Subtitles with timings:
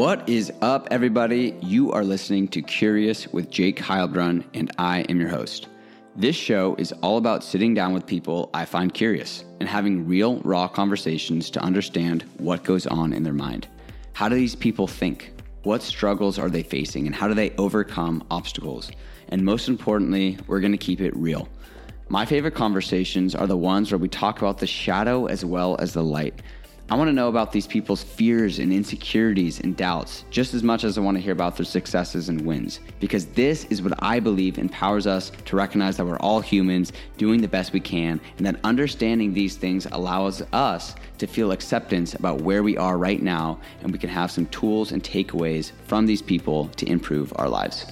[0.00, 1.54] What is up, everybody?
[1.60, 5.68] You are listening to Curious with Jake Heilbrunn, and I am your host.
[6.16, 10.40] This show is all about sitting down with people I find curious and having real,
[10.40, 13.68] raw conversations to understand what goes on in their mind.
[14.14, 15.34] How do these people think?
[15.64, 18.90] What struggles are they facing, and how do they overcome obstacles?
[19.28, 21.46] And most importantly, we're going to keep it real.
[22.08, 25.92] My favorite conversations are the ones where we talk about the shadow as well as
[25.92, 26.40] the light.
[26.90, 30.82] I want to know about these people's fears and insecurities and doubts just as much
[30.82, 32.80] as I want to hear about their successes and wins.
[32.98, 37.42] Because this is what I believe empowers us to recognize that we're all humans doing
[37.42, 42.40] the best we can, and that understanding these things allows us to feel acceptance about
[42.40, 46.22] where we are right now, and we can have some tools and takeaways from these
[46.22, 47.86] people to improve our lives.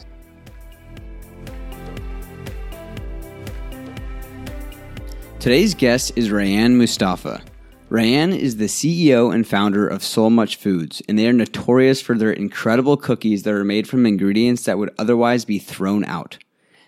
[5.38, 7.44] Today's guest is Reyanne Mustafa.
[7.90, 12.30] Reyanne is the CEO and founder of SoulMuch Foods, and they are notorious for their
[12.30, 16.36] incredible cookies that are made from ingredients that would otherwise be thrown out.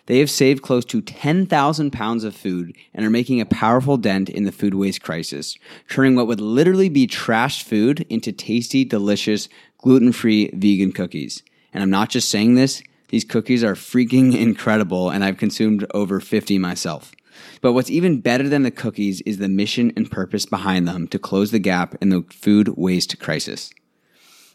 [0.04, 4.28] They have saved close to 10,000 pounds of food and are making a powerful dent
[4.28, 5.56] in the food waste crisis,
[5.88, 11.42] turning what would literally be trash food into tasty, delicious, gluten free vegan cookies.
[11.72, 16.20] And I'm not just saying this, these cookies are freaking incredible, and I've consumed over
[16.20, 17.12] 50 myself.
[17.60, 21.18] But what's even better than the cookies is the mission and purpose behind them to
[21.18, 23.70] close the gap in the food waste crisis.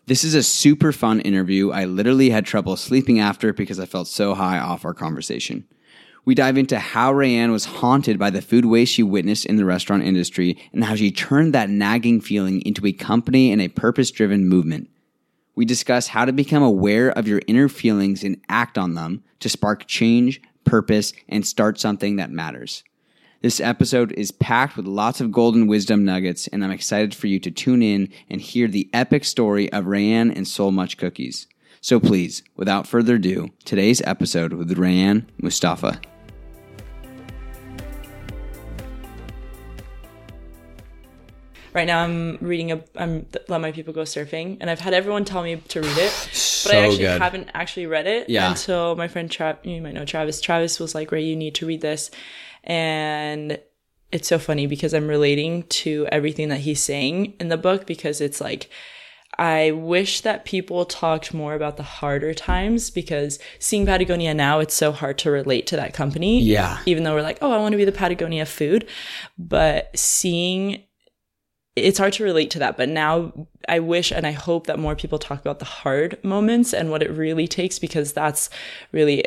[0.08, 1.72] This is a super fun interview.
[1.72, 5.66] I literally had trouble sleeping after because I felt so high off our conversation.
[6.26, 9.66] We dive into how Reyanne was haunted by the food waste she witnessed in the
[9.66, 14.10] restaurant industry and how she turned that nagging feeling into a company and a purpose
[14.12, 14.90] driven movement.
[15.56, 19.50] We discuss how to become aware of your inner feelings and act on them to
[19.50, 22.84] spark change, purpose, and start something that matters.
[23.42, 27.40] This episode is packed with lots of golden wisdom nuggets, and I'm excited for you
[27.42, 31.48] to tune in and hear the epic story of Reyanne and SoulMuch Cookies.
[31.80, 36.02] So please, without further ado, today's episode with Reyanne Mustafa.
[41.76, 42.82] Right now, I'm reading a.
[42.96, 46.10] I'm let my people go surfing, and I've had everyone tell me to read it,
[46.10, 47.22] So but I actually good.
[47.22, 48.50] haven't actually read it Yeah.
[48.52, 49.58] until my friend Trav.
[49.64, 50.40] You might know Travis.
[50.40, 52.12] Travis was like, "Ray, you need to read this,"
[52.64, 53.60] and
[54.12, 58.22] it's so funny because I'm relating to everything that he's saying in the book because
[58.22, 58.70] it's like.
[59.38, 64.74] I wish that people talked more about the harder times because seeing Patagonia now, it's
[64.74, 66.42] so hard to relate to that company.
[66.42, 66.78] Yeah.
[66.86, 68.88] Even though we're like, oh, I want to be the Patagonia food.
[69.38, 70.85] But seeing
[71.76, 73.32] it's hard to relate to that but now
[73.68, 77.04] i wish and i hope that more people talk about the hard moments and what
[77.04, 78.50] it really takes because that's
[78.92, 79.24] really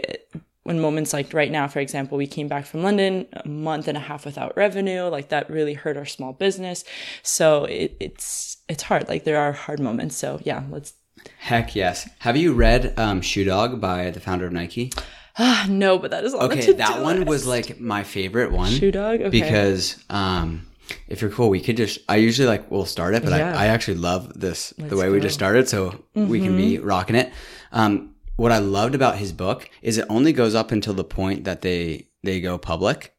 [0.62, 3.97] when moments like right now for example we came back from london a month and
[3.97, 6.84] a half without revenue like that really hurt our small business
[7.22, 10.94] so it, it's it's hard like there are hard moments so yeah let's
[11.38, 12.09] Heck yes.
[12.20, 14.92] Have you read um, Shoe Dog by the founder of Nike?
[15.69, 17.28] no but that is on Okay, that one list.
[17.28, 18.70] was like my favorite one.
[18.70, 19.20] Shoe Dog?
[19.20, 19.28] Okay.
[19.30, 20.68] Because um,
[21.09, 21.99] if you're cool, we could just.
[22.09, 23.56] I usually like we'll start it, but Yeah.
[23.56, 25.12] I, I actually love this the Let's way we go.
[25.15, 25.22] Mm-hmm.
[25.22, 27.32] just started, so we can be rocking it.
[27.72, 31.44] Um, what I loved about his book is it only goes up until the point
[31.44, 33.15] that they they go public,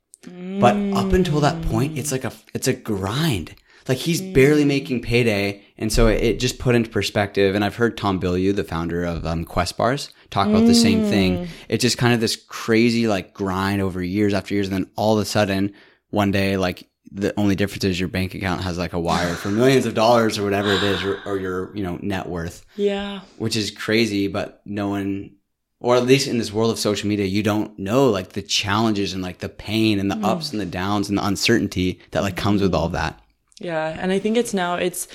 [0.59, 3.55] but up until that point, it's like a it's a grind.
[3.87, 7.55] Like he's barely making payday, and so it, it just put into perspective.
[7.55, 11.05] And I've heard Tom Bilyeu, the founder of um, Quest Bars, talk about the same
[11.05, 11.47] thing.
[11.69, 15.17] It's just kind of this crazy like grind over years after years, and then all
[15.17, 15.73] of a sudden,
[16.11, 19.49] one day, like the only difference is your bank account has like a wire for
[19.49, 23.21] millions of dollars or whatever it is, or, or your you know net worth, yeah
[23.37, 24.27] which is crazy.
[24.27, 25.35] But no one,
[25.79, 29.13] or at least in this world of social media, you don't know like the challenges
[29.13, 30.25] and like the pain and the mm.
[30.25, 33.19] ups and the downs and the uncertainty that like comes with all of that.
[33.59, 35.07] Yeah, and I think it's now it's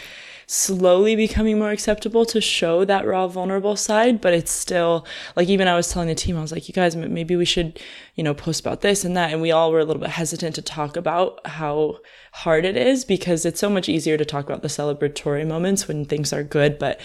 [0.46, 5.06] slowly becoming more acceptable to show that raw vulnerable side, but it's still
[5.36, 7.80] like even I was telling the team I was like you guys maybe we should,
[8.14, 10.54] you know, post about this and that and we all were a little bit hesitant
[10.56, 11.98] to talk about how
[12.32, 16.04] hard it is because it's so much easier to talk about the celebratory moments when
[16.04, 17.00] things are good, but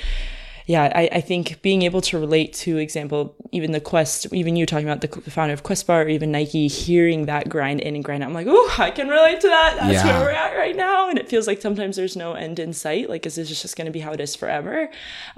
[0.69, 4.67] yeah, I, I think being able to relate to example, even the quest, even you
[4.67, 7.95] talking about the c- founder of Quest Bar, or even Nike, hearing that grind in
[7.95, 9.77] and grind out, I'm like, oh, I can relate to that.
[9.79, 10.05] That's Yeah.
[10.19, 11.09] where we're at right now.
[11.09, 13.09] And it feels like sometimes there's no end in sight.
[13.09, 14.91] Like, is this just going to be how it is forever?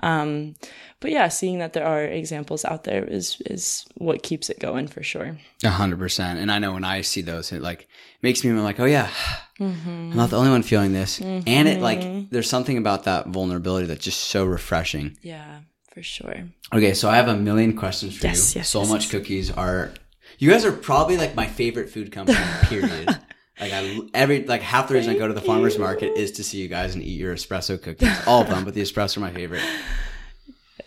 [0.03, 0.55] Um,
[1.01, 4.87] but yeah, seeing that there are examples out there is is what keeps it going
[4.87, 5.35] for sure.
[5.63, 6.39] A hundred percent.
[6.39, 7.87] And I know when I see those, it like
[8.21, 9.09] makes me like, oh yeah,
[9.59, 9.89] mm-hmm.
[9.89, 11.19] I'm not the only one feeling this.
[11.19, 12.27] And it like, mm-hmm.
[12.29, 15.17] there's something about that vulnerability that's just so refreshing.
[15.23, 15.61] Yeah,
[15.91, 16.47] for sure.
[16.71, 18.59] Okay, so I have a million questions for Yes, you.
[18.59, 19.11] yes, so yes, much yes.
[19.11, 19.91] cookies are.
[20.37, 22.37] You guys are probably like my favorite food company.
[22.63, 23.07] Period.
[23.59, 26.43] like I every like half the reason I go to the farmers market is to
[26.43, 28.15] see you guys and eat your espresso cookies.
[28.27, 29.63] All of them, but the espresso are my favorite.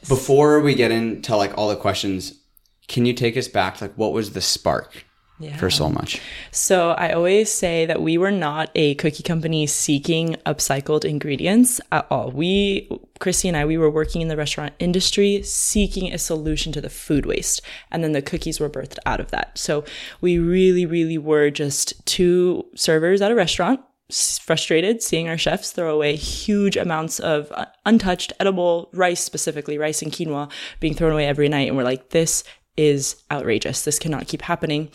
[0.08, 2.40] Before we get into like all the questions,
[2.88, 3.80] can you take us back?
[3.80, 5.04] Like, what was the spark
[5.40, 5.56] Yeah.
[5.56, 6.20] for SoulMuch?
[6.50, 12.06] So I always say that we were not a cookie company seeking upcycled ingredients at
[12.10, 12.30] all.
[12.30, 12.88] We,
[13.20, 16.90] Christy and I, we were working in the restaurant industry seeking a solution to the
[16.90, 17.62] food waste.
[17.90, 19.56] And then the cookies were birthed out of that.
[19.58, 19.84] So
[20.20, 23.80] we really, really were just two servers at a restaurant
[24.10, 30.02] frustrated seeing our chefs throw away huge amounts of uh, untouched edible rice specifically rice
[30.02, 31.68] and quinoa being thrown away every night.
[31.68, 32.44] And we're like this
[32.76, 33.84] is outrageous.
[33.84, 34.90] This cannot keep happening.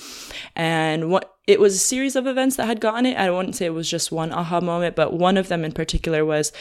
[0.56, 3.18] And what it was a series of events that had gotten it.
[3.18, 6.24] I wouldn't say it was just one aha moment but one of them in particular
[6.24, 6.52] was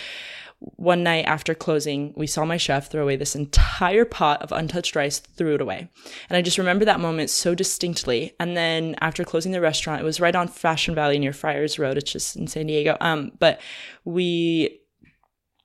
[0.61, 4.97] one night after closing, we saw my chef throw away this entire pot of untouched
[4.97, 5.89] rice, threw it away.
[6.29, 8.35] And I just remember that moment so distinctly.
[8.41, 11.97] And then after closing the restaurant, it was right on Fashion Valley near Friars Road.
[11.97, 12.97] It's just in San Diego.
[13.01, 13.61] Um, but
[14.05, 14.81] we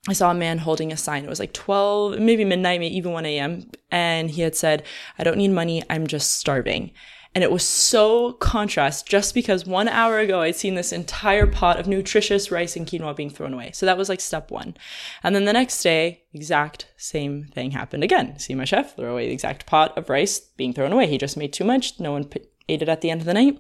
[0.10, 1.24] I saw a man holding a sign.
[1.24, 3.72] It was like 12, maybe midnight, maybe even 1 a.m.
[3.90, 4.84] And he had said,
[5.18, 5.82] I don't need money.
[5.90, 6.92] I'm just starving.
[7.36, 11.80] And it was so contrast just because one hour ago I'd seen this entire pot
[11.80, 13.72] of nutritious rice and quinoa being thrown away.
[13.74, 14.76] So that was like step one.
[15.24, 18.38] And then the next day, exact same thing happened again.
[18.38, 21.08] See my chef throw away the exact pot of rice being thrown away.
[21.08, 22.00] He just made too much.
[22.00, 22.30] No one
[22.70, 23.60] ate it at the end of the night.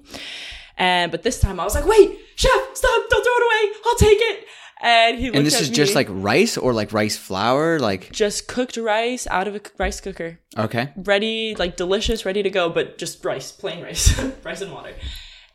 [0.77, 3.75] And but this time I was like, wait, chef, stop, don't throw it away.
[3.85, 4.45] I'll take it.
[4.83, 7.80] And he looked And this is just like rice or like rice flour?
[7.80, 10.91] Like, just cooked rice out of a rice cooker, okay.
[10.97, 14.94] ready, like delicious, ready to go, but just rice, plain rice, rice and water.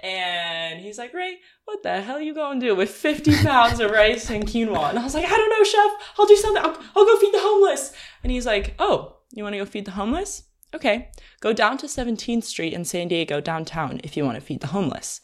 [0.01, 4.31] And he's like, Ray, what the hell you gonna do with 50 pounds of rice
[4.31, 4.89] and quinoa?
[4.89, 5.91] And I was like, I don't know, chef.
[6.19, 6.63] I'll do something.
[6.65, 7.93] I'll, I'll go feed the homeless.
[8.23, 10.45] And he's like, Oh, you wanna go feed the homeless?
[10.75, 11.11] Okay,
[11.41, 15.21] go down to 17th Street in San Diego downtown if you wanna feed the homeless.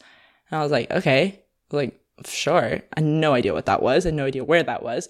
[0.51, 2.81] And I was like, Okay, like, sure.
[2.95, 4.05] I had no idea what that was.
[4.05, 5.09] Had no idea where that was.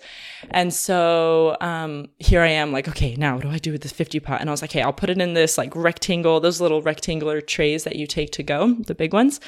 [0.50, 3.92] And so um, here I am, like, okay, now what do I do with this
[3.92, 4.42] 50 pot?
[4.42, 7.42] And I was like, hey, I'll put it in this like rectangle, those little rectangular
[7.42, 9.40] trays that you take to go, the big ones.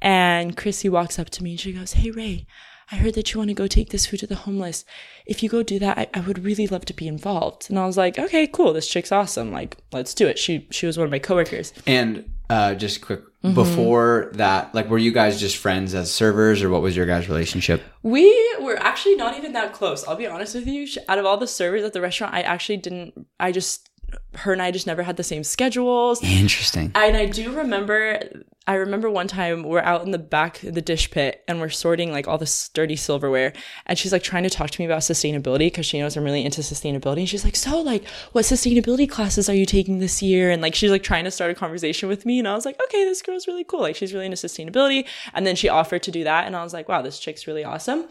[0.00, 2.46] And Chrissy walks up to me and she goes, hey, Ray,
[2.90, 4.84] I heard that you want to go take this food to the homeless.
[5.24, 7.66] If you go do that, I, I would really love to be involved.
[7.70, 8.74] And I was like, okay, cool.
[8.74, 9.50] This chick's awesome.
[9.50, 10.38] Like, let's do it.
[10.38, 11.72] She she was one of my coworkers.
[11.86, 13.54] And uh, just quick, Mm-hmm.
[13.56, 17.28] before that, like, were you guys just friends as servers or what was your guys'
[17.28, 17.82] relationship?
[18.04, 18.30] We
[18.60, 20.06] were actually not even that close.
[20.06, 20.86] I'll be honest with you.
[21.08, 23.26] Out of all the servers at the restaurant, I actually didn't.
[23.40, 23.90] I just
[24.34, 26.22] her and I just never had the same schedules.
[26.22, 26.92] Interesting.
[26.94, 28.20] And I do remember,
[28.66, 31.68] I remember one time we're out in the back of the dish pit and we're
[31.68, 33.52] sorting like all this dirty silverware.
[33.86, 36.44] And she's like trying to talk to me about sustainability because she knows I'm really
[36.44, 37.18] into sustainability.
[37.18, 40.50] And she's like, So, like, what sustainability classes are you taking this year?
[40.50, 42.38] And like, she's like trying to start a conversation with me.
[42.38, 43.80] And I was like, Okay, this girl's really cool.
[43.80, 45.06] Like, she's really into sustainability.
[45.34, 46.46] And then she offered to do that.
[46.46, 48.06] And I was like, Wow, this chick's really awesome.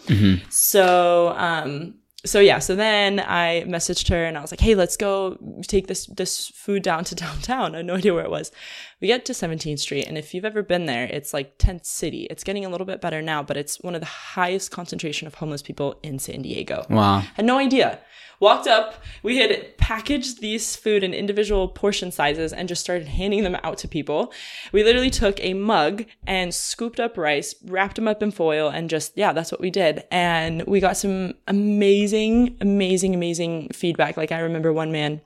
[0.50, 4.95] So, um, so yeah, so then I messaged her and I was like, "Hey, let's
[4.95, 5.38] go
[5.68, 8.51] take this this food down to downtown." I had no idea where it was.
[9.00, 12.27] We get to 17th Street, and if you've ever been there, it's like tent city.
[12.29, 15.35] It's getting a little bit better now, but it's one of the highest concentration of
[15.35, 16.85] homeless people in San Diego.
[16.89, 17.18] Wow.
[17.18, 18.00] I Had no idea.
[18.41, 23.43] Walked up, we had packaged these food in individual portion sizes and just started handing
[23.43, 24.33] them out to people.
[24.71, 28.89] We literally took a mug and scooped up rice, wrapped them up in foil, and
[28.89, 30.05] just, yeah, that's what we did.
[30.09, 34.17] And we got some amazing, amazing, amazing feedback.
[34.17, 35.21] Like, I remember one man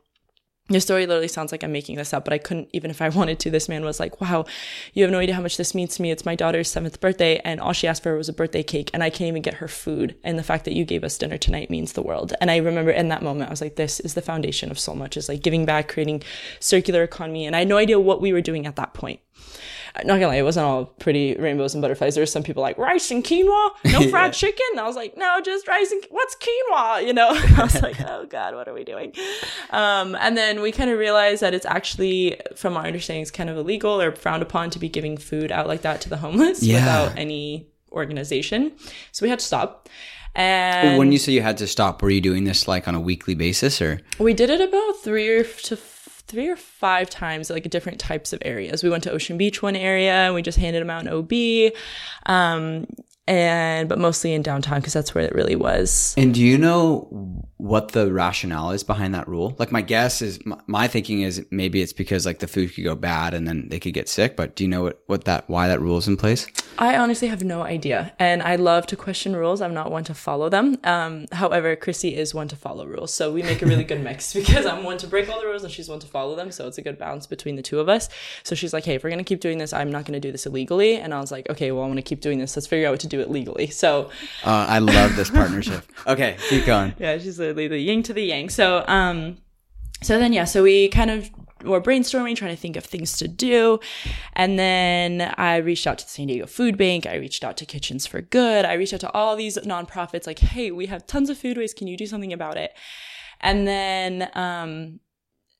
[0.67, 3.09] the story literally sounds like I'm making this up, but I couldn't, even if I
[3.09, 3.51] wanted to.
[3.51, 4.45] This man was like, Wow,
[4.93, 6.09] you have no idea how much this means to me.
[6.09, 9.03] It's my daughter's seventh birthday, and all she asked for was a birthday cake, and
[9.03, 10.15] I can't even get her food.
[10.23, 12.33] And the fact that you gave us dinner tonight means the world.
[12.41, 15.17] And I remember in that moment, I was like, This is the foundation of SoulMuch,
[15.17, 16.23] is like giving back, creating
[16.59, 17.45] circular economy.
[17.45, 19.19] And I had no idea what we were doing at that point.
[20.03, 22.15] Not gonna lie, it wasn't all pretty rainbows and butterflies.
[22.15, 24.65] There were some people like rice and quinoa, no fried chicken.
[24.71, 27.05] And I was like, no, just rice and what's quinoa?
[27.07, 29.13] You know, I was like, oh god, what are we doing?
[29.69, 33.49] Um, and then we kind of realized that it's actually, from our understanding, it's kind
[33.49, 36.61] of illegal or frowned upon to be giving food out like that to the homeless
[36.61, 36.79] Yeah.
[36.79, 38.73] without any organization.
[39.11, 39.87] So we had to stop.
[40.37, 42.99] And when you say you had to stop, were you doing this like on a
[42.99, 44.01] weekly basis or?
[44.19, 45.77] we did it about three or to
[46.27, 48.83] three or five times, like different types of areas.
[48.83, 51.73] We went to Ocean Beach one area, and we just handed them out in OB,
[52.25, 52.87] um,
[53.27, 56.13] and but mostly in downtown because that's where it really was.
[56.17, 59.55] And do you know what the rationale is behind that rule?
[59.57, 62.83] Like my guess is my, my thinking is maybe it's because like the food could
[62.83, 64.35] go bad and then they could get sick.
[64.35, 66.47] But do you know what, what that why that rule is in place?
[66.77, 69.61] I honestly have no idea, and I love to question rules.
[69.61, 70.77] I'm not one to follow them.
[70.83, 74.33] Um, however, Chrissy is one to follow rules, so we make a really good mix
[74.39, 76.51] because I'm one to break all the rules and she's one to follow them.
[76.51, 78.09] So it's a good balance between the two of us.
[78.43, 80.45] So she's like, "Hey, if we're gonna keep doing this, I'm not gonna do this
[80.45, 82.55] illegally," and I was like, "Okay, well, I'm going to keep doing this.
[82.57, 84.09] Let's figure out what to do it legally." So
[84.43, 85.83] Uh, I love this partnership.
[86.07, 86.93] Okay, keep going.
[86.99, 88.49] yeah, she's literally the yin to the yang.
[88.49, 89.37] So, um,
[90.03, 91.29] so then, yeah, so we kind of
[91.63, 93.79] were brainstorming, trying to think of things to do.
[94.33, 97.05] And then I reached out to the San Diego Food Bank.
[97.05, 98.65] I reached out to Kitchens for Good.
[98.65, 101.77] I reached out to all these nonprofits like, hey, we have tons of food waste.
[101.77, 102.73] Can you do something about it?
[103.41, 104.99] And then, um,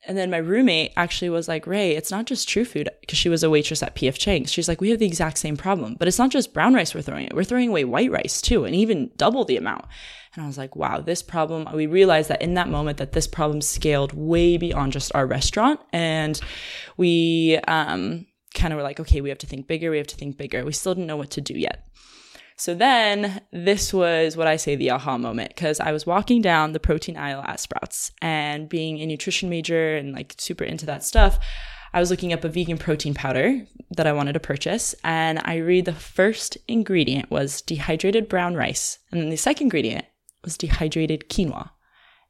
[0.07, 3.29] and then my roommate actually was like, Ray, it's not just true food because she
[3.29, 4.51] was a waitress at PF Chang's.
[4.51, 7.01] She's like, we have the exact same problem, but it's not just brown rice we're
[7.01, 7.33] throwing it.
[7.33, 9.85] We're throwing away white rice too, and even double the amount.
[10.35, 13.27] And I was like, wow, this problem, we realized that in that moment that this
[13.27, 15.79] problem scaled way beyond just our restaurant.
[15.93, 16.39] And
[16.97, 19.91] we um, kind of were like, okay, we have to think bigger.
[19.91, 20.65] We have to think bigger.
[20.65, 21.87] We still didn't know what to do yet.
[22.57, 26.71] So then this was what I say the aha moment because I was walking down
[26.71, 31.03] the protein aisle at Sprouts and being a nutrition major and like super into that
[31.03, 31.37] stuff.
[31.93, 35.55] I was looking up a vegan protein powder that I wanted to purchase, and I
[35.57, 40.05] read the first ingredient was dehydrated brown rice, and then the second ingredient
[40.45, 41.71] was dehydrated quinoa.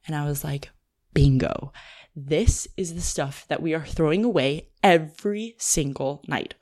[0.06, 0.70] And I was like,
[1.14, 1.72] bingo.
[2.14, 6.54] This is the stuff that we are throwing away every single night.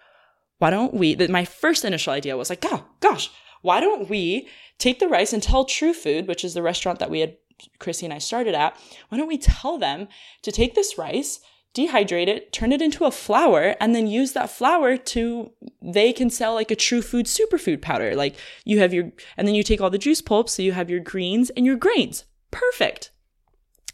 [0.59, 1.15] Why don't we?
[1.15, 3.31] That My first initial idea was like, oh, gosh,
[3.63, 7.11] why don't we take the rice and tell True Food, which is the restaurant that
[7.11, 7.37] we had,
[7.79, 8.77] Chrissy and I started at,
[9.09, 10.09] why don't we tell them
[10.43, 11.41] to take this rice,
[11.75, 15.51] dehydrate it, turn it into a flour, and then use that flour to,
[15.83, 18.15] they can sell like a true food superfood powder.
[18.15, 20.89] Like you have your, and then you take all the juice pulp, so you have
[20.89, 22.25] your greens and your grains.
[22.51, 23.11] Perfect.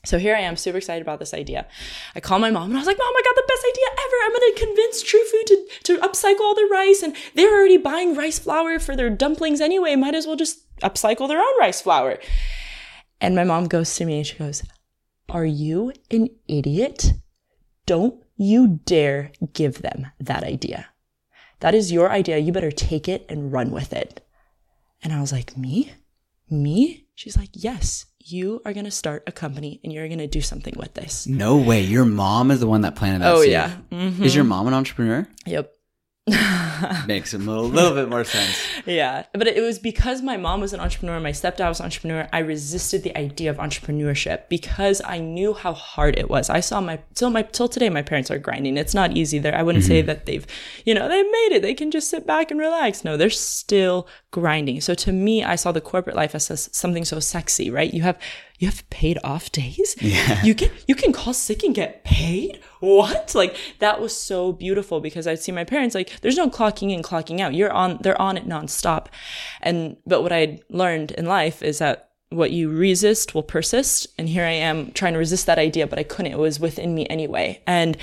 [0.05, 1.67] So here I am, super excited about this idea.
[2.15, 4.17] I call my mom and I was like, Mom, I got the best idea ever.
[4.25, 7.03] I'm going to convince True Food to, to upcycle all their rice.
[7.03, 9.97] And they're already buying rice flour for their dumplings anyway.
[9.97, 12.19] Might as well just upcycle their own rice flour.
[13.21, 14.63] And my mom goes to me and she goes,
[15.29, 17.13] Are you an idiot?
[17.87, 20.87] Don't you dare give them that idea.
[21.61, 22.39] That is your idea.
[22.39, 24.27] You better take it and run with it.
[25.03, 25.93] And I was like, Me?
[26.49, 27.07] Me?
[27.15, 30.41] She's like, Yes, you are going to start a company and you're going to do
[30.41, 31.27] something with this.
[31.27, 31.83] No way.
[31.83, 33.51] Your mom is the one that planted that Oh, seed.
[33.53, 33.77] yeah.
[33.91, 34.21] Mhm.
[34.21, 35.27] Is your mom an entrepreneur?
[35.47, 35.73] Yep.
[37.07, 38.57] Makes a little, little bit more sense.
[38.87, 42.29] Yeah, but it was because my mom was an entrepreneur, my stepdad was an entrepreneur.
[42.33, 46.49] I resisted the idea of entrepreneurship because I knew how hard it was.
[46.49, 48.79] I saw my till my till today, my parents are grinding.
[48.79, 49.39] It's not easy.
[49.39, 50.07] There, I wouldn't say mm-hmm.
[50.07, 50.47] that they've,
[50.87, 51.62] you know, they've made it.
[51.62, 53.05] They can just sit back and relax.
[53.05, 54.81] No, they're still grinding.
[54.81, 57.93] So to me, I saw the corporate life as something so sexy, right?
[57.93, 58.19] You have
[58.61, 59.97] you have paid off days.
[60.11, 60.43] Yeah.
[60.43, 62.61] You can you can call sick and get paid.
[62.81, 63.35] What?
[63.35, 67.02] Like that was so beautiful because I'd see my parents like there's no clocking in,
[67.02, 67.55] clocking out.
[67.55, 69.07] You're on they're on it nonstop.
[69.62, 74.09] And but what I learned in life is that what you resist will persist.
[74.19, 76.33] And here I am trying to resist that idea, but I couldn't.
[76.33, 77.62] It was within me anyway.
[77.67, 77.97] And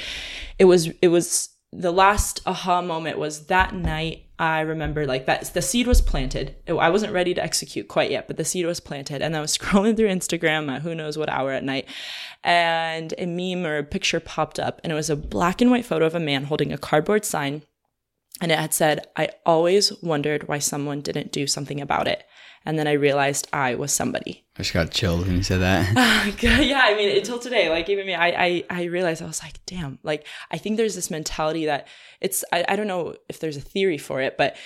[0.59, 5.53] it was it was the last aha moment was that night I remember like that
[5.53, 6.55] the seed was planted.
[6.67, 9.21] I wasn't ready to execute quite yet, but the seed was planted.
[9.21, 11.87] And I was scrolling through Instagram at who knows what hour at night.
[12.43, 15.85] And a meme or a picture popped up and it was a black and white
[15.85, 17.63] photo of a man holding a cardboard sign.
[18.39, 22.23] And it had said, I always wondered why someone didn't do something about it.
[22.67, 24.43] And then I realized I was somebody.
[24.57, 26.35] I just got chilled when you said that.
[26.41, 29.65] yeah, I mean, until today, like even me, I, I, I realized I was like,
[29.65, 31.87] damn, like I think there's this mentality that
[32.19, 34.57] it's, I, I don't know if there's a theory for it, but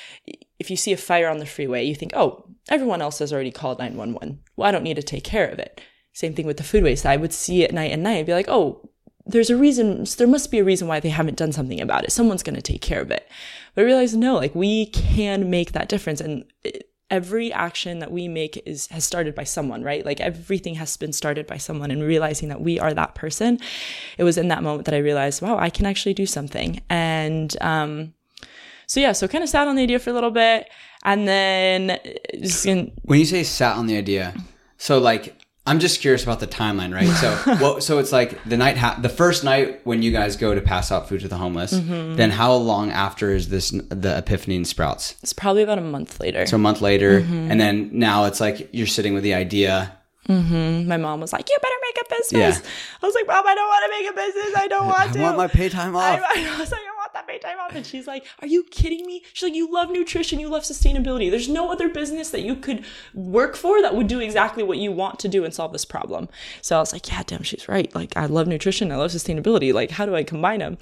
[0.58, 3.52] if you see a fire on the freeway, you think, oh, everyone else has already
[3.52, 4.40] called 911.
[4.56, 5.80] Well, I don't need to take care of it.
[6.12, 7.06] Same thing with the food waste.
[7.06, 8.90] I would see it night and night and be like, oh,
[9.28, 12.12] there's a reason, there must be a reason why they haven't done something about it.
[12.12, 13.30] Someone's going to take care of it.
[13.76, 16.20] But I realized, no, like we can make that difference.
[16.20, 20.06] And it, every action that we make is has started by someone, right?
[20.06, 23.60] Like everything has been started by someone and realizing that we are that person.
[24.18, 26.82] It was in that moment that I realized, wow, I can actually do something.
[26.90, 28.14] And um
[28.88, 30.68] so yeah, so kind of sat on the idea for a little bit
[31.04, 32.00] and then
[32.42, 34.34] just in, when you say sat on the idea,
[34.78, 37.08] so like I'm just curious about the timeline, right?
[37.08, 37.84] So, what?
[37.84, 40.92] So it's like the night, ha- the first night when you guys go to pass
[40.92, 41.70] out food to the homeless.
[41.72, 45.16] Then how long after is this the epiphany in Sprouts?
[45.22, 46.48] it's probably about a month later.
[46.48, 49.96] So a month later, and then now it's like you're sitting with the idea.
[50.30, 50.88] Mm-hmm.
[50.88, 52.70] my mom was like, "You better make a business." Yeah.
[53.02, 54.56] I was like, "Mom, I don't want to make a business.
[54.56, 56.22] I don't want to." I want my pay time I, off.
[56.36, 56.82] I was like,
[57.32, 57.76] Want time off.
[57.76, 59.24] And she's like, Are you kidding me?
[59.34, 61.30] She's like, You love nutrition, you love sustainability.
[61.30, 64.92] There's no other business that you could work for that would do exactly what you
[64.92, 66.28] want to do and solve this problem.
[66.62, 67.94] So I was like, Yeah, damn, she's right.
[67.96, 69.74] Like, I love nutrition, I love sustainability.
[69.74, 70.78] Like, how do I combine them?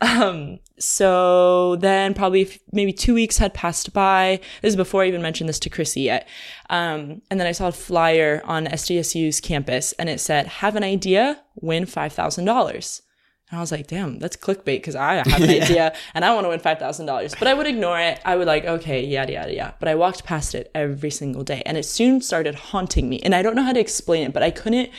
[0.00, 4.40] Um, so then probably maybe two weeks had passed by.
[4.62, 6.28] This is before I even mentioned this to Chrissy yet.
[6.70, 10.84] Um, and then I saw a flyer on SDSU's campus and it said, Have an
[10.84, 13.02] idea, win $5,000.
[13.50, 16.44] And I was like, damn, that's clickbait because I have an idea and I want
[16.44, 17.38] to win $5,000.
[17.38, 18.20] But I would ignore it.
[18.24, 19.74] I would like, okay, yada, yada, yada.
[19.78, 23.20] But I walked past it every single day and it soon started haunting me.
[23.20, 24.90] And I don't know how to explain it, but I couldn't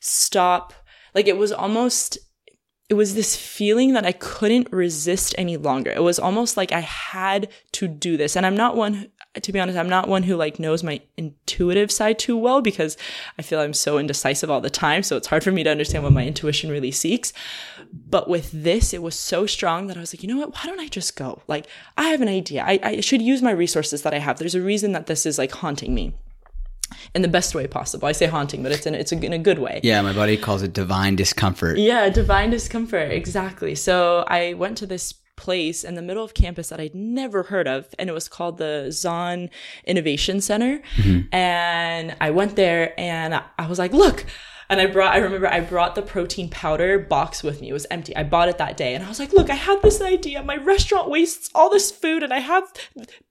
[0.00, 0.74] stop.
[1.14, 2.18] like it was almost
[2.90, 5.90] it was this feeling that I couldn't resist any longer.
[5.90, 8.36] It was almost like I had to do this.
[8.36, 11.90] And I'm not one, to be honest, I'm not one who like knows my intuitive
[11.90, 12.98] side too well because
[13.38, 15.02] I feel I'm so indecisive all the time.
[15.02, 17.32] So it's hard for me to understand what my intuition really seeks.
[17.94, 20.54] But with this, it was so strong that I was like, you know what?
[20.54, 21.42] Why don't I just go?
[21.46, 22.64] Like, I have an idea.
[22.64, 24.38] I, I should use my resources that I have.
[24.38, 26.14] There's a reason that this is like haunting me
[27.14, 28.08] in the best way possible.
[28.08, 29.80] I say haunting, but it's in it's in a good way.
[29.82, 31.78] Yeah, my buddy calls it divine discomfort.
[31.78, 33.12] Yeah, divine discomfort.
[33.12, 33.74] Exactly.
[33.74, 37.66] So I went to this place in the middle of campus that I'd never heard
[37.66, 39.50] of, and it was called the Zahn
[39.84, 40.80] Innovation Center.
[40.96, 41.34] Mm-hmm.
[41.34, 44.26] And I went there, and I was like, "Look."
[44.68, 47.68] And I brought, I remember I brought the protein powder box with me.
[47.68, 48.14] It was empty.
[48.16, 48.94] I bought it that day.
[48.94, 50.42] And I was like, look, I had this idea.
[50.42, 52.72] My restaurant wastes all this food and I have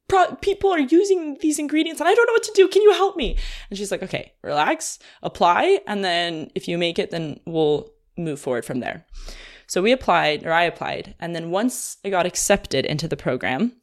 [0.07, 2.67] pro- people are using these ingredients and I don't know what to do.
[2.67, 3.37] Can you help me?
[3.69, 5.79] And she's like, okay, relax, apply.
[5.87, 9.05] And then if you make it, then we'll move forward from there.
[9.67, 11.15] So we applied, or I applied.
[11.19, 13.73] And then once I got accepted into the program,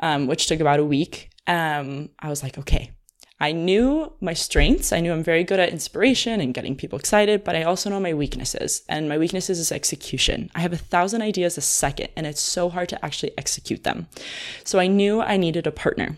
[0.00, 2.95] um, which took about a week, um, I was like, okay,
[3.38, 4.92] I knew my strengths.
[4.92, 8.00] I knew I'm very good at inspiration and getting people excited, but I also know
[8.00, 8.82] my weaknesses.
[8.88, 10.50] And my weaknesses is execution.
[10.54, 14.08] I have a thousand ideas a second, and it's so hard to actually execute them.
[14.64, 16.16] So I knew I needed a partner.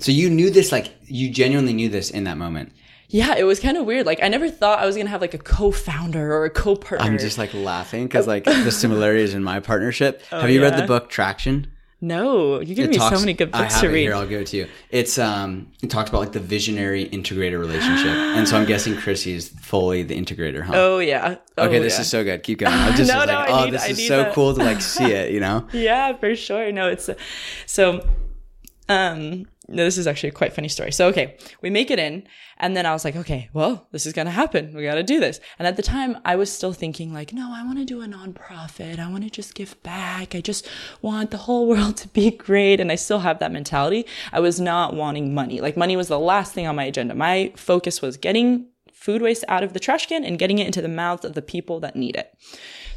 [0.00, 2.72] So you knew this, like, you genuinely knew this in that moment.
[3.08, 4.06] Yeah, it was kind of weird.
[4.06, 7.04] Like, I never thought I was gonna have like a co-founder or a co-partner.
[7.04, 10.22] I'm just like laughing because like the similarities in my partnership.
[10.30, 10.68] Oh, have you yeah?
[10.68, 11.68] read the book Traction?
[12.00, 14.02] No, you give me talks, so many good books to read.
[14.02, 14.68] Here, I'll give it to you.
[14.90, 19.32] It's um, it talks about like the visionary integrator relationship, and so I'm guessing Chrissy
[19.32, 20.74] is fully the integrator, huh?
[20.76, 21.38] Oh yeah.
[21.56, 22.00] Oh, okay, this yeah.
[22.02, 22.44] is so good.
[22.44, 22.72] Keep going.
[22.72, 24.32] I just no, like, oh, need, this I is so that.
[24.32, 25.32] cool to like see it.
[25.32, 25.66] You know?
[25.72, 26.70] yeah, for sure.
[26.70, 27.10] No, it's
[27.66, 28.06] so.
[28.88, 30.92] Um, no, this is actually a quite funny story.
[30.92, 32.26] So, okay, we make it in,
[32.58, 34.74] and then I was like, okay, well, this is gonna happen.
[34.74, 35.40] We gotta do this.
[35.58, 38.98] And at the time, I was still thinking, like, no, I wanna do a nonprofit.
[38.98, 40.34] I wanna just give back.
[40.34, 40.68] I just
[41.00, 42.80] want the whole world to be great.
[42.80, 44.06] And I still have that mentality.
[44.32, 45.60] I was not wanting money.
[45.60, 47.14] Like, money was the last thing on my agenda.
[47.14, 50.82] My focus was getting food waste out of the trash can and getting it into
[50.82, 52.34] the mouths of the people that need it.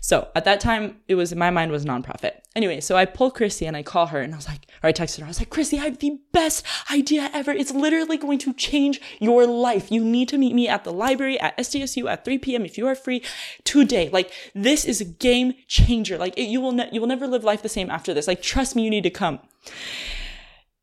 [0.04, 2.42] So at that time, it was, my mind was nonprofit.
[2.56, 4.94] Anyway, so I pull Chrissy and I call her and I was like, or I
[4.94, 7.52] texted her, I was like, Chrissy, I have the best idea ever.
[7.52, 9.92] It's literally going to change your life.
[9.92, 12.66] You need to meet me at the library at SDSU at 3 p.m.
[12.66, 13.24] if you are free
[13.64, 14.10] today.
[14.12, 16.18] Like, this is a game changer.
[16.18, 18.28] Like, it, you will, ne- you will never live life the same after this.
[18.28, 19.40] Like, trust me, you need to come.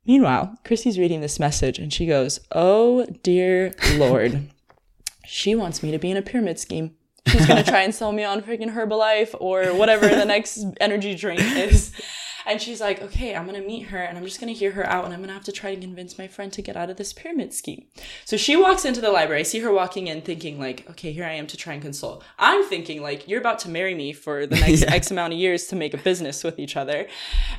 [0.07, 4.48] Meanwhile, Chrissy's reading this message and she goes, Oh dear Lord,
[5.26, 6.94] she wants me to be in a pyramid scheme
[7.29, 11.41] she's gonna try and sell me on freaking Herbalife or whatever the next energy drink
[11.41, 11.93] is.
[12.49, 15.05] And she's like, okay, I'm gonna meet her and I'm just gonna hear her out
[15.05, 17.12] and I'm gonna have to try to convince my friend to get out of this
[17.12, 17.85] pyramid scheme.
[18.25, 19.41] So she walks into the library.
[19.41, 22.23] I see her walking in thinking like, okay, here I am to try and console.
[22.38, 24.95] I'm thinking like, you're about to marry me for the next yeah.
[24.95, 27.07] X amount of years to make a business with each other.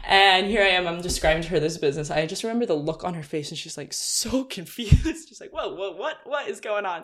[0.07, 2.09] And here I am, I'm describing to her this business.
[2.09, 5.29] I just remember the look on her face and she's like so confused.
[5.29, 7.03] she's like, whoa, whoa, what, what is going on?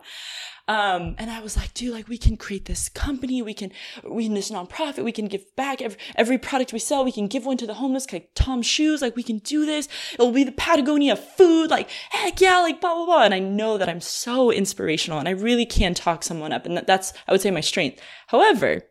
[0.68, 3.42] Um, and I was like, dude, like we can create this company.
[3.42, 3.72] We can,
[4.04, 5.04] we can this nonprofit.
[5.04, 7.06] We can give back every, every product we sell.
[7.06, 9.02] We can give one to the homeless, like Tom shoes.
[9.02, 9.88] Like we can do this.
[10.14, 11.70] It'll be the Patagonia food.
[11.70, 13.24] Like heck yeah, like blah blah blah.
[13.24, 16.78] And I know that I'm so inspirational, and I really can talk someone up, and
[16.78, 18.02] that's I would say my strength.
[18.28, 18.84] However,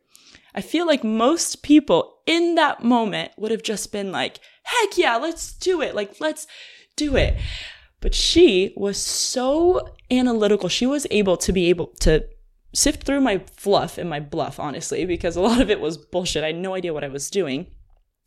[0.55, 5.17] I feel like most people in that moment would have just been like, heck yeah,
[5.17, 5.95] let's do it.
[5.95, 6.47] Like let's
[6.97, 7.37] do it.
[8.01, 10.69] But she was so analytical.
[10.69, 12.25] She was able to be able to
[12.75, 16.45] sift through my fluff and my bluff, honestly, because a lot of it was bullshit.
[16.45, 17.69] I had no idea what I was doing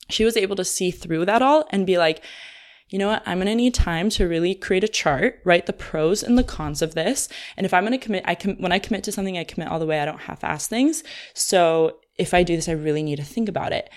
[0.09, 2.23] she was able to see through that all and be like,
[2.89, 3.23] you know what?
[3.25, 6.43] I'm going to need time to really create a chart, write the pros and the
[6.43, 7.27] cons of this.
[7.57, 9.67] And if I'm going to commit, I com- when I commit to something, I commit
[9.67, 9.99] all the way.
[9.99, 11.03] I don't half-ass things.
[11.33, 13.89] So if I do this, I really need to think about it.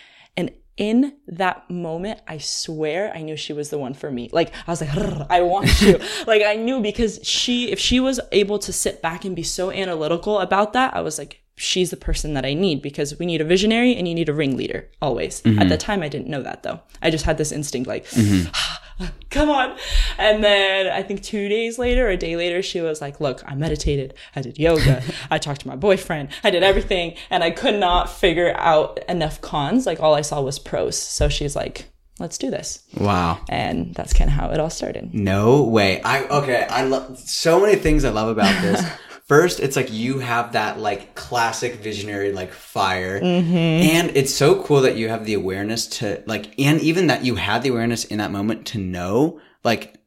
[0.81, 4.31] In that moment, I swear I knew she was the one for me.
[4.33, 4.97] Like, I was like,
[5.29, 6.01] I want you.
[6.27, 9.71] like, I knew because she, if she was able to sit back and be so
[9.71, 13.43] analytical about that, I was like, she's the person that I need because we need
[13.43, 15.43] a visionary and you need a ringleader always.
[15.43, 15.59] Mm-hmm.
[15.59, 16.81] At the time, I didn't know that though.
[17.03, 18.49] I just had this instinct like, mm-hmm.
[19.31, 19.77] come on.
[20.19, 23.55] And then I think two days later, a day later, she was like, look, I
[23.55, 24.15] meditated.
[24.35, 25.03] I did yoga.
[25.31, 26.29] I talked to my boyfriend.
[26.45, 29.87] I did everything and I could not figure out enough cons.
[29.87, 30.99] Like all I saw was pros.
[30.99, 31.87] So she's like,
[32.19, 32.83] let's do this.
[32.97, 33.41] Wow.
[33.49, 35.15] And that's kind of how it all started.
[35.15, 36.03] No way.
[36.03, 36.67] I, okay.
[36.69, 38.85] I love so many things I love about this.
[39.31, 43.21] first it's like you have that like classic visionary like fire.
[43.21, 43.55] Mm-hmm.
[43.55, 47.37] and it's so cool that you have the awareness to like and even that you
[47.37, 50.01] had the awareness in that moment to know like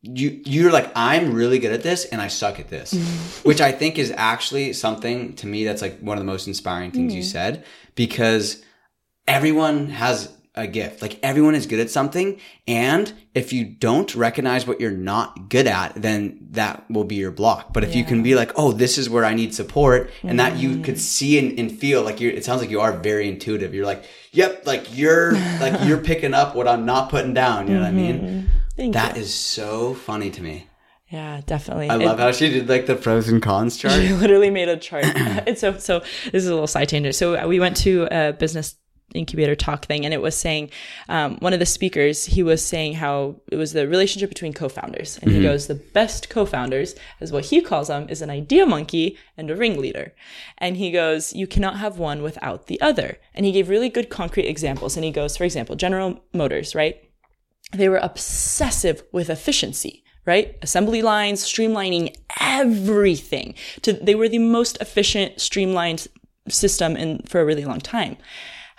[0.00, 2.94] you you're like I'm really good at this and I suck at this,
[3.44, 6.90] which I think is actually something to me that's like one of the most inspiring
[6.90, 7.64] things you said
[7.96, 8.62] because
[9.28, 11.02] everyone has a gift.
[11.02, 12.38] Like everyone is good at something.
[12.66, 17.30] And if you don't recognize what you're not good at, then that will be your
[17.30, 17.72] block.
[17.72, 20.56] But if you can be like, oh, this is where I need support and that
[20.56, 23.74] you could see and, and feel like you're, it sounds like you are very intuitive.
[23.74, 27.68] You're like, yep, like you're, like you're picking up what I'm not putting down.
[27.68, 28.50] You know what I mean?
[28.76, 30.66] Thank That is so funny to me.
[31.08, 31.90] Yeah, definitely.
[31.90, 33.94] I It- love how she did like the pros and cons chart.
[33.94, 35.04] She literally made a chart.
[35.16, 36.00] and so so.
[36.26, 37.16] This is a little side tangent.
[37.16, 38.76] So uh, we went to a business
[39.14, 40.70] incubator talk thing, and it was saying
[41.08, 45.18] um, one of the speakers he was saying how it was the relationship between co-founders,
[45.22, 49.18] and he goes the best co-founders, as what he calls them, is an idea monkey
[49.36, 50.12] and a ringleader,
[50.58, 54.10] and he goes you cannot have one without the other, and he gave really good
[54.10, 57.04] concrete examples, and he goes for example General Motors, right?
[57.72, 60.58] they were obsessive with efficiency right?
[60.60, 63.54] Assembly lines streamlining everything.
[63.82, 66.08] To they were the most efficient streamlined
[66.48, 68.16] system in for a really long time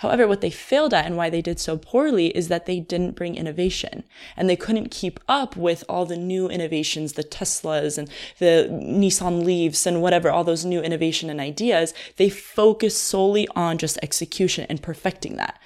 [0.02, 3.16] however what they failed at and why they did so poorly is that they didn't
[3.16, 4.04] bring innovation
[4.36, 8.10] and they couldn't keep up with all the new innovations the teslas and
[8.40, 11.94] the nissan leafs and whatever all those new innovation and ideas.
[12.18, 15.60] They focused solely on just execution and perfecting that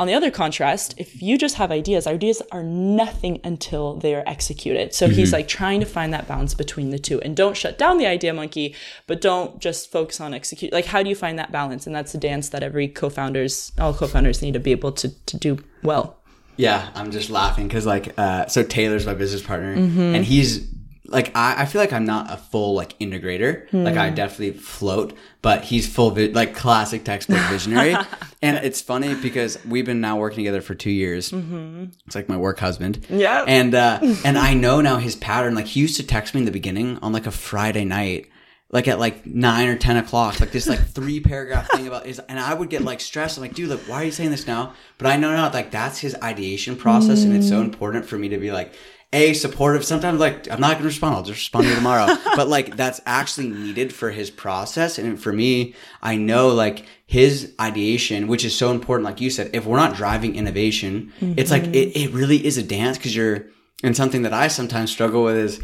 [0.00, 4.24] on the other contrast, if you just have ideas, ideas are nothing until they are
[4.26, 4.92] executed.
[4.92, 7.20] So he's like trying to find that balance between the two.
[7.20, 8.74] And don't shut down the idea monkey,
[9.06, 10.72] but don't just focus on execute.
[10.72, 11.86] Like, how do you find that balance?
[11.86, 15.36] And that's a dance that every co-founders, all co-founders need to be able to, to
[15.36, 16.18] do well.
[16.56, 20.00] Yeah, I'm just laughing because like, uh, so Taylor's my business partner, Mm-hmm.
[20.16, 20.58] and he's
[21.06, 23.70] like, I, I feel like I'm not a full like integrator.
[23.72, 24.00] Like, Hmm.
[24.00, 27.94] I definitely float, but he's full vi- like classic textbook visionary.
[28.42, 31.32] and it's funny because we've been now working together for two years.
[31.32, 33.00] It's like my work husband.
[33.02, 33.18] Mm-hmm.
[33.18, 33.44] Yeah.
[33.46, 35.54] and uh, and I know now his pattern.
[35.54, 38.28] Like, he used to text me in the beginning on like a Friday night.
[38.70, 42.18] Like at like nine or ten o'clock, like this like three paragraph thing about is,
[42.18, 43.36] and I would get like stressed.
[43.36, 44.72] I'm like, dude, like, why are you saying this now?
[44.98, 48.30] But I know now, like, that's his ideation process, and it's so important for me
[48.30, 48.72] to be like,
[49.14, 49.84] a supportive.
[49.84, 51.14] Sometimes like I'm not gonna respond.
[51.14, 52.14] I'll just respond to you tomorrow.
[52.36, 57.54] but like that's actually needed for his process, and for me, I know like his
[57.60, 59.04] ideation, which is so important.
[59.04, 61.74] Like you said, if we're not driving innovation, it's like mm-hmm.
[61.74, 63.46] it, it really is a dance because you're.
[63.82, 65.60] And something that I sometimes struggle with is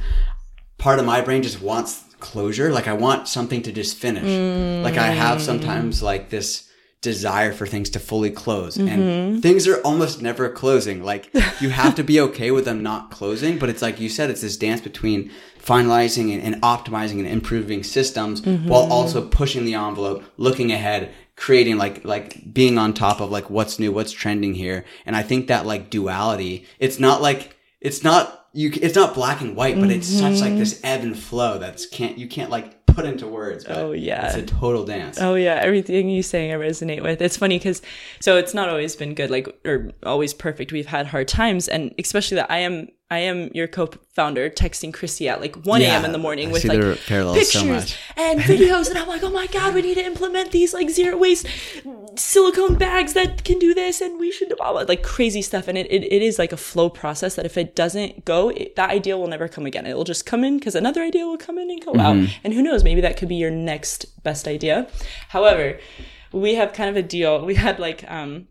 [0.77, 2.71] part of my brain just wants closure.
[2.71, 4.85] Like I want something to just finish.
[4.85, 5.41] Like I have mm.
[5.41, 6.70] sometimes like this
[7.03, 9.41] desire for things to fully close and mm-hmm.
[9.41, 11.03] things are almost never closing.
[11.03, 14.29] Like you have to be okay with them not closing, but it's like you said,
[14.29, 18.93] it's this dance between finalizing and, and optimizing and improving systems while mm-hmm.
[18.93, 23.79] also pushing the envelope, looking ahead, creating like like being on top of like what's
[23.79, 24.85] new, what's trending here.
[25.07, 29.41] And I think that like duality, it's not like it's not you it's not black
[29.41, 30.59] and white, but it's such like mm-hmm.
[30.59, 33.65] this ebb and flow that's can't you can't like put into words.
[33.65, 34.27] But Oh, yeah.
[34.27, 35.21] it's a total dance.
[35.21, 37.21] Oh yeah, everything you saying I resonate with.
[37.21, 37.83] It's funny because
[38.21, 40.73] so it's not always been good, like or always perfect.
[40.73, 45.29] We've had hard times, and especially that I am I am your co-founder texting Chrissy
[45.29, 46.05] at like one Yeah, a.m.
[46.05, 49.49] in the morning with like parallels so pictures and videos, and I'm like, oh my
[49.49, 51.45] god, we need to implement these like zero waste
[52.15, 55.67] silicone bags that can do this, and we should blah, blah, like crazy stuff.
[55.67, 58.77] And it, it, it is like a flow process that if it doesn't go, it,
[58.77, 59.87] that idea will never come again.
[59.87, 62.33] It will just come in because another idea will come in and go out, mm-hmm.
[62.45, 64.89] and who knows, maybe that could be your next best idea.
[65.29, 65.79] However,
[66.33, 67.45] we have kind of a deal.
[67.45, 68.49] We had like um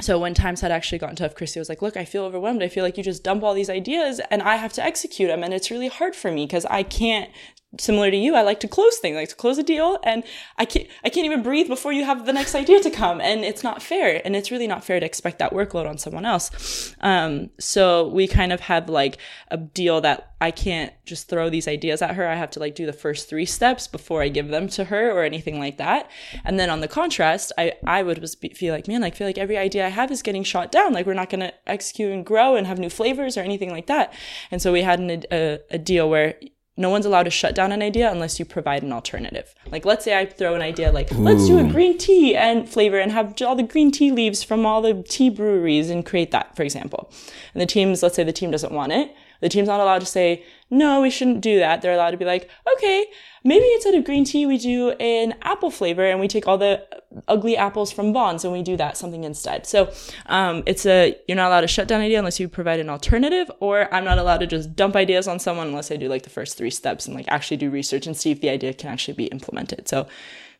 [0.00, 2.62] so when times had actually gotten tough, Chrissy was like, "Look, I feel overwhelmed.
[2.62, 5.42] I feel like you just dump all these ideas, and I have to execute them,
[5.42, 7.30] and it's really hard for me because I can't."
[7.78, 10.22] Similar to you, I like to close things, I like to close a deal, and
[10.56, 10.88] I can't.
[11.04, 13.82] I can't even breathe before you have the next idea to come, and it's not
[13.82, 14.22] fair.
[14.24, 16.94] And it's really not fair to expect that workload on someone else.
[17.00, 19.18] Um, so we kind of have like
[19.50, 22.28] a deal that I can't just throw these ideas at her.
[22.28, 25.10] I have to like do the first three steps before I give them to her
[25.10, 26.10] or anything like that.
[26.44, 29.26] And then on the contrast, I I would was be, feel like man, like feel
[29.26, 30.92] like every idea I have is getting shot down.
[30.92, 33.86] Like we're not going to execute and grow and have new flavors or anything like
[33.86, 34.12] that.
[34.50, 36.36] And so we had an, a a deal where
[36.76, 39.54] no one's allowed to shut down an idea unless you provide an alternative.
[39.70, 42.98] Like, let's say I throw an idea like, let's do a green tea and flavor
[42.98, 46.54] and have all the green tea leaves from all the tea breweries and create that,
[46.54, 47.10] for example.
[47.54, 49.14] And the teams, let's say the team doesn't want it.
[49.40, 51.82] The team's not allowed to say, no, we shouldn't do that.
[51.82, 53.06] They're allowed to be like, okay,
[53.46, 56.86] maybe instead of green tea, we do an apple flavor and we take all the
[57.28, 59.66] ugly apples from Vons and we do that something instead.
[59.66, 59.92] So,
[60.26, 63.50] um, it's a, you're not allowed to shut down idea unless you provide an alternative,
[63.60, 66.30] or I'm not allowed to just dump ideas on someone unless I do like the
[66.30, 69.14] first three steps and like actually do research and see if the idea can actually
[69.14, 69.88] be implemented.
[69.88, 70.06] So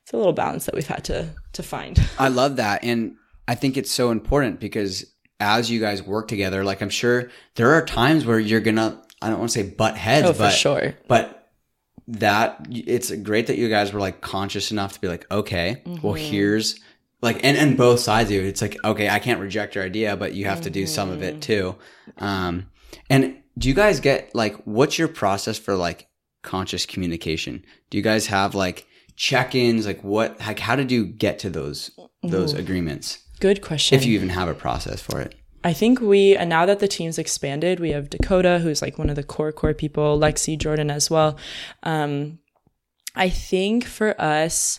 [0.03, 1.99] it's a little balance that we've had to, to find.
[2.19, 2.85] I love that.
[2.85, 3.17] And
[3.49, 5.05] I think it's so important because
[5.41, 9.31] as you guys work together, like I'm sure there are times where you're gonna I
[9.31, 10.95] don't want to say butt heads, Oh, for but sure.
[11.09, 11.36] but
[12.09, 16.15] that it's great that you guys were like conscious enough to be like, okay, well
[16.15, 16.17] Mm-hmm.
[16.17, 16.81] here's
[17.23, 18.45] like and and both sides of it.
[18.47, 21.19] It's like okay, I can't reject your idea, but you have to do some of
[21.21, 21.37] Mm-hmm.
[21.39, 21.77] it too.
[22.19, 22.67] Um,
[23.11, 26.09] and do you guys get like what's your process for like
[26.43, 27.65] conscious communication?
[27.91, 29.87] Do you guys have like check-ins?
[29.87, 30.39] Like what?
[30.41, 31.91] Like how did you get to those
[32.23, 33.19] those agreements?
[33.41, 33.99] Good question.
[33.99, 35.35] If you even have a process for it.
[35.67, 39.11] I think we, and now that the team's expanded, we have Dakota, who's like one
[39.11, 41.37] of the core core people, Lexi, Jordan as well.
[41.83, 42.39] Um,
[43.17, 44.79] I think for us,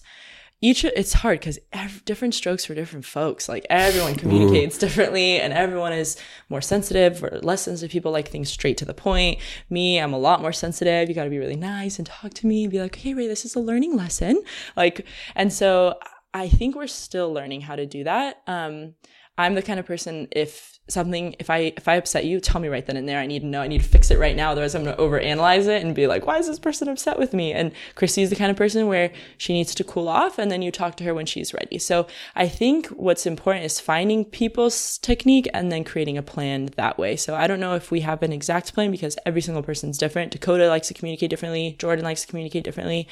[0.61, 1.59] each it's hard because
[2.05, 3.49] different strokes for different folks.
[3.49, 6.15] Like everyone communicates differently, and everyone is
[6.47, 7.91] more sensitive or less sensitive.
[7.91, 9.39] People like things straight to the point.
[9.69, 11.09] Me, I'm a lot more sensitive.
[11.09, 13.27] You got to be really nice and talk to me and be like, "Hey, Ray,
[13.27, 14.41] this is a learning lesson."
[14.77, 15.99] Like, and so
[16.33, 18.41] I think we're still learning how to do that.
[18.47, 18.93] Um,
[19.37, 22.67] I'm the kind of person if something if I if I upset you, tell me
[22.67, 23.19] right then and there.
[23.19, 23.61] I need to know.
[23.61, 24.51] I need to fix it right now.
[24.51, 27.33] Otherwise, I'm going to overanalyze it and be like, why is this person upset with
[27.33, 27.53] me?
[27.53, 30.61] And Chrissy is the kind of person where she needs to cool off, and then
[30.61, 31.77] you talk to her when she's ready.
[31.77, 36.97] So I think what's important is finding people's technique and then creating a plan that
[36.97, 37.15] way.
[37.15, 40.31] So I don't know if we have an exact plan because every single person's different.
[40.31, 41.75] Dakota likes to communicate differently.
[41.79, 43.07] Jordan likes to communicate differently.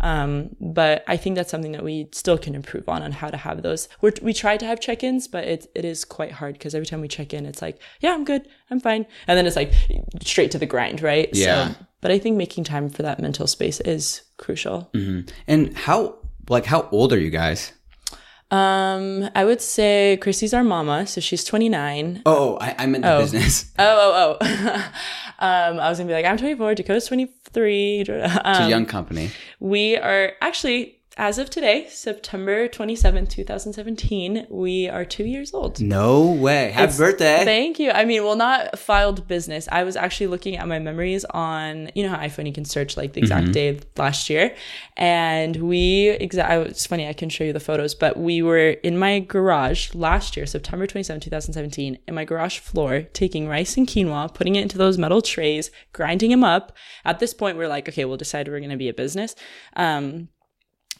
[0.00, 3.36] Um, but I think that's something that we still can improve on on how to
[3.36, 3.88] have those.
[4.00, 7.00] We're, we try to have check-ins, but it it is quite hard because every time
[7.00, 9.72] we check in, it's like, yeah, I'm good, I'm fine, and then it's like
[10.22, 11.28] straight to the grind, right?
[11.32, 11.68] Yeah.
[11.68, 14.90] So, but I think making time for that mental space is crucial.
[15.46, 15.98] And how
[16.48, 17.72] like how old are you guys?
[18.50, 22.22] Um, I would say Chrissy's our mama, so she's 29.
[22.24, 23.70] Oh, I, I meant the business.
[23.78, 24.46] Oh, oh, oh.
[25.38, 28.04] um, I was gonna be like, I'm 24, Dakota's 23.
[28.08, 28.08] It's
[28.44, 29.30] Um, a young company.
[29.60, 35.80] we are actually, as of today, September 27th, 2017, we are two years old.
[35.80, 36.70] No way.
[36.70, 37.44] Happy birthday.
[37.44, 37.90] Thank you.
[37.90, 39.68] I mean, well, not filed business.
[39.72, 42.96] I was actually looking at my memories on, you know how iPhone you can search
[42.96, 44.54] like the exact day last year,
[44.96, 46.68] and we exact.
[46.68, 47.08] It's funny.
[47.08, 50.86] I can show you the photos, but we were in my garage last year, September
[50.86, 55.20] 27, 2017, in my garage floor, taking rice and quinoa, putting it into those metal
[55.20, 56.76] trays, grinding them up.
[57.04, 59.34] At this point, we're like, okay, we'll decide we're going to be a business.
[59.74, 60.28] Um,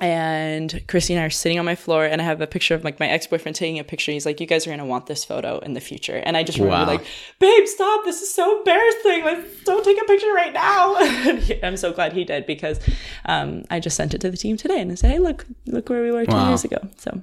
[0.01, 2.85] and Chrissy and I are sitting on my floor, and I have a picture of
[2.85, 4.13] like my ex boyfriend taking a picture.
[4.13, 6.59] He's like, "You guys are gonna want this photo in the future." And I just
[6.59, 6.87] remember Wow.
[6.99, 7.05] like,
[7.41, 8.05] "Babe, stop!
[8.05, 9.25] This is so embarrassing.
[9.25, 10.95] Like, don't take a picture right now."
[11.39, 12.79] He- I'm so glad he did because
[13.27, 15.89] um, I just sent it to the team today, and I said, "Hey, look, look
[15.89, 16.49] where we were two Wow.
[16.49, 17.23] years ago." So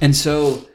[0.00, 0.66] And so,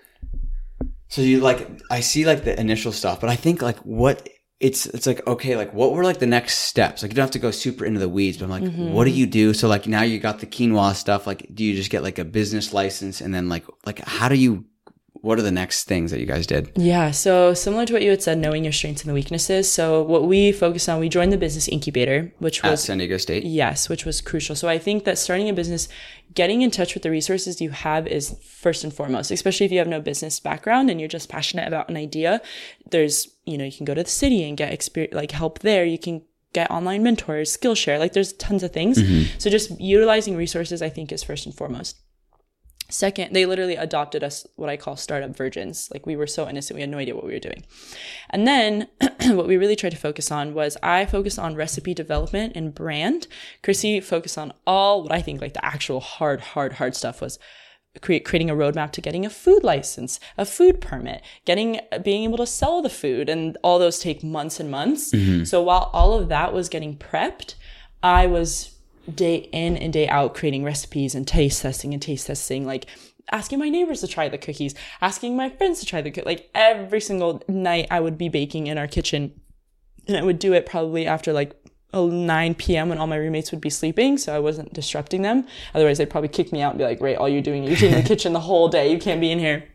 [1.10, 4.28] so you like, I see like the initial stuff, but I think like what
[4.62, 7.02] it's, it's like, okay, like what were like the next steps?
[7.02, 8.94] Like you don't have to go super into the weeds, but I'm like, Mm-hmm.
[8.94, 9.54] what do you do?
[9.54, 11.26] So like now you got the quinoa stuff.
[11.28, 14.36] Like, do you just get like a business license and then like, like how do
[14.36, 14.66] you,
[15.14, 16.72] what are the next things that you guys did?
[16.76, 19.72] Yeah, so similar to what you had said, knowing your strengths and the weaknesses.
[19.72, 23.18] So what we focused on, we joined the business incubator, which At was San Diego
[23.18, 23.44] State?
[23.44, 24.56] Yes, which was crucial.
[24.56, 25.88] So I think that starting a business,
[26.34, 29.80] getting in touch with the resources you have is first and foremost, especially if you
[29.80, 32.42] have no business background and you're just passionate about an idea.
[32.90, 35.86] There's, you know, you can go to the city and get experience, like help there.
[35.86, 36.22] You can
[36.54, 38.98] get online mentors, Skillshare, like there's tons of things.
[38.98, 39.40] Mm-hmm.
[39.40, 42.00] So just utilizing resources, I think is first and foremost.
[42.92, 45.90] Second, they literally adopted us what I call startup virgins.
[45.94, 47.64] Like we were so innocent, we had no idea what we were doing.
[48.30, 48.88] And then
[49.28, 53.28] what we really tried to focus on was I focused on recipe development and brand.
[53.64, 57.40] Chrissy focused on all what I think like the actual hard, hard, hard stuff was
[58.02, 62.38] create, creating a roadmap to getting a food license, a food permit, getting, being able
[62.38, 63.30] to sell the food.
[63.30, 65.12] And all those take months and months.
[65.12, 65.46] Mm-hmm.
[65.46, 67.56] So while all of that was getting prepped,
[68.04, 68.78] I was
[69.14, 72.86] day in and day out creating recipes and taste testing and taste testing, like
[73.32, 76.26] asking my neighbors to try the cookies, asking my friends to try the cook.
[76.26, 79.40] Like every single night, I would be baking in our kitchen,
[80.08, 81.56] and I would do it probably after like
[81.94, 82.90] oh, 9 p.m.
[82.90, 85.46] when all my roommates would be sleeping, so I wasn't disrupting them.
[85.76, 87.94] Otherwise, they'd probably kick me out and be like, "Ray, all you're doing, is eating
[87.94, 88.92] in the kitchen the whole day.
[88.92, 89.66] You can't be in here."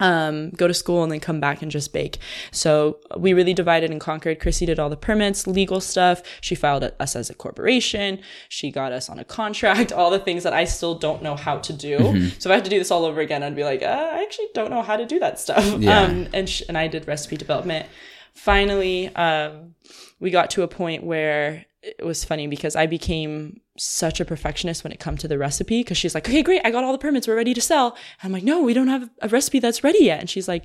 [0.00, 2.18] Um, go to school and then come back and just bake.
[2.50, 4.40] So we really divided and conquered.
[4.40, 6.22] Chrissy did all the permits, legal stuff.
[6.40, 8.20] She filed us as a corporation.
[8.48, 11.58] She got us on a contract, all the things that I still don't know how
[11.58, 11.98] to do.
[12.38, 14.22] So if I had to do this all over again, I'd be like, uh, I
[14.22, 15.64] actually don't know how to do that stuff.
[15.80, 16.00] Yeah.
[16.00, 17.86] Um, and, sh- and I did recipe development.
[18.34, 19.74] Finally, um,
[20.18, 24.84] we got to a point where it was funny because I became such a perfectionist
[24.84, 26.98] when it come to the recipe because she's like, okay, great, I got all the
[26.98, 27.96] permits, we're ready to sell.
[28.20, 30.20] And I'm like, no, we don't have a recipe that's ready yet.
[30.20, 30.64] And she's like,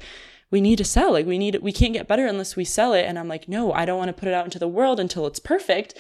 [0.51, 1.11] we need to sell.
[1.11, 3.05] Like we need, we can't get better unless we sell it.
[3.05, 5.25] And I'm like, no, I don't want to put it out into the world until
[5.25, 5.95] it's perfect.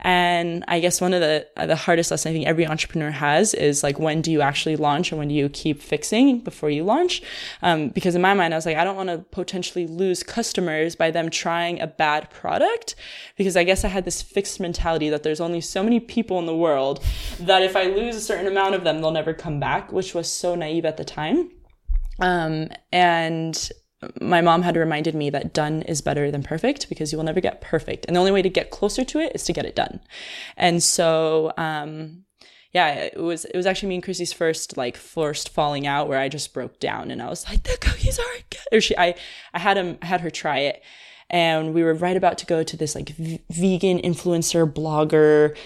[0.00, 3.52] And I guess one of the, uh, the hardest lessons I think every entrepreneur has
[3.54, 6.82] is like, when do you actually launch and when do you keep fixing before you
[6.82, 7.22] launch?
[7.62, 10.96] Um, because in my mind, I was like, I don't want to potentially lose customers
[10.96, 12.94] by them trying a bad product
[13.36, 16.46] because I guess I had this fixed mentality that there's only so many people in
[16.46, 17.04] the world
[17.38, 20.30] that if I lose a certain amount of them, they'll never come back, which was
[20.30, 21.50] so naive at the time.
[22.20, 23.70] Um, and
[24.20, 27.40] my mom had reminded me that done is better than perfect because you will never
[27.40, 28.06] get perfect.
[28.06, 30.00] And the only way to get closer to it is to get it done.
[30.56, 32.24] And so, um,
[32.72, 36.18] yeah, it was it was actually me and Chrissy's first like first falling out where
[36.18, 38.78] I just broke down and I was like, the cookies aren't good.
[38.78, 39.14] Or she, I,
[39.52, 40.82] I had him, I had her try it,
[41.28, 45.56] and we were right about to go to this like v- vegan influencer blogger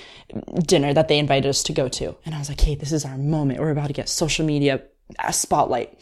[0.67, 3.05] dinner that they invited us to go to, and I was like, hey, this is
[3.05, 3.61] our moment.
[3.61, 4.83] We're about to get social media
[5.23, 5.99] a spotlight.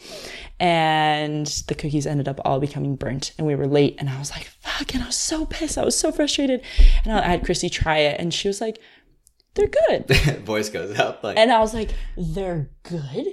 [0.59, 4.31] And the cookies ended up all becoming burnt and we were late and I was
[4.31, 5.77] like, fuck, and I was so pissed.
[5.77, 6.61] I was so frustrated.
[7.03, 8.79] And I had Chrissy try it and she was like,
[9.55, 10.07] they're good.
[10.45, 13.27] Voice goes up like And I was like, they're good?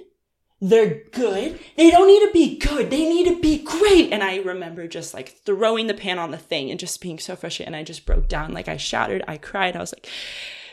[0.61, 1.59] They're good?
[1.77, 2.91] They don't need to be good.
[2.91, 4.13] They need to be great.
[4.13, 7.35] And I remember just like throwing the pan on the thing and just being so
[7.35, 7.69] frustrated.
[7.69, 8.53] And I just broke down.
[8.53, 9.25] Like I shattered.
[9.27, 9.75] I cried.
[9.75, 10.09] I was like,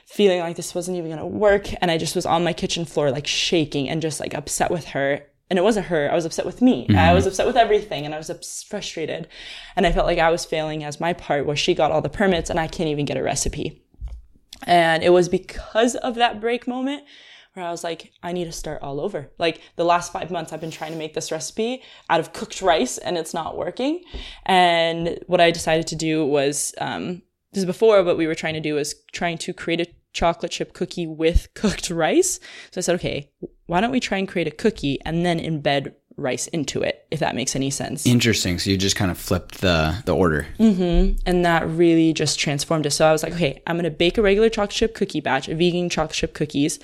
[0.08, 1.68] feeling like this wasn't even going to work.
[1.82, 4.86] And I just was on my kitchen floor, like shaking and just like upset with
[4.88, 5.22] her.
[5.50, 6.12] And it wasn't her.
[6.12, 6.86] I was upset with me.
[6.90, 7.16] I mm-hmm.
[7.16, 9.28] was upset with everything and I was ups- frustrated.
[9.76, 12.10] And I felt like I was failing as my part where she got all the
[12.10, 13.82] permits and I can't even get a recipe.
[14.64, 17.04] And it was because of that break moment
[17.58, 19.32] where I was like, I need to start all over.
[19.38, 22.62] Like the last five months, I've been trying to make this recipe out of cooked
[22.62, 24.04] rice and it's not working.
[24.46, 28.54] And what I decided to do was, um, this is before what we were trying
[28.54, 32.40] to do was trying to create a chocolate chip cookie with cooked rice.
[32.72, 33.32] So I said, okay,
[33.66, 37.20] why don't we try and create a cookie and then embed rice into it, if
[37.20, 38.06] that makes any sense.
[38.06, 38.58] interesting.
[38.58, 40.48] So you just kind of flipped the the order.
[40.60, 41.18] Mm-hmm.
[41.26, 42.92] and that really just transformed it.
[42.92, 45.56] So I was like, okay, I'm gonna bake a regular chocolate chip cookie batch, a
[45.56, 46.80] vegan chocolate chip cookies,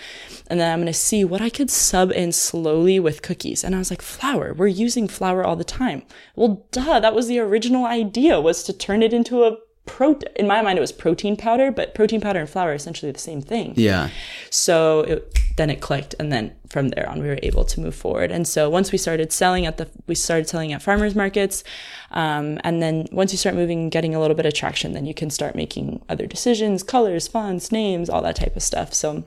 [0.47, 3.63] and then I'm gonna see what I could sub in slowly with cookies.
[3.63, 6.03] And I was like, flour, we're using flour all the time.
[6.35, 10.29] Well, duh, that was the original idea was to turn it into a protein.
[10.35, 13.19] In my mind, it was protein powder, but protein powder and flour are essentially the
[13.19, 13.73] same thing.
[13.75, 14.09] Yeah.
[14.49, 17.95] So it, then it clicked, and then from there on, we were able to move
[17.95, 18.31] forward.
[18.31, 21.63] And so once we started selling at the, we started selling at farmers markets,
[22.11, 25.13] um, and then once you start moving, getting a little bit of traction, then you
[25.13, 28.93] can start making other decisions, colors, fonts, names, all that type of stuff.
[28.93, 29.23] So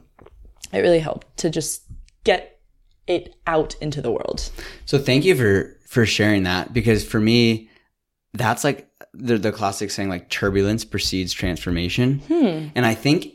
[0.72, 1.82] it really helped to just
[2.24, 2.60] get
[3.06, 4.50] it out into the world.
[4.84, 7.70] So thank you for for sharing that because for me,
[8.34, 8.85] that's like
[9.16, 12.22] the the classic saying like turbulence precedes transformation,
[12.74, 13.32] and I think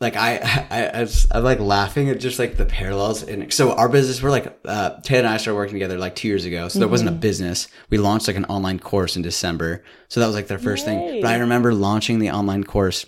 [0.00, 0.38] like I
[0.70, 3.22] I I was, I'm like laughing at just like the parallels.
[3.22, 6.28] And so our business we're like uh Ted and I started working together like two
[6.28, 6.68] years ago.
[6.68, 7.68] So there wasn't a business.
[7.90, 9.84] We launched like an online course in December.
[10.08, 11.20] So that was like their first thing.
[11.20, 13.06] But I remember launching the online course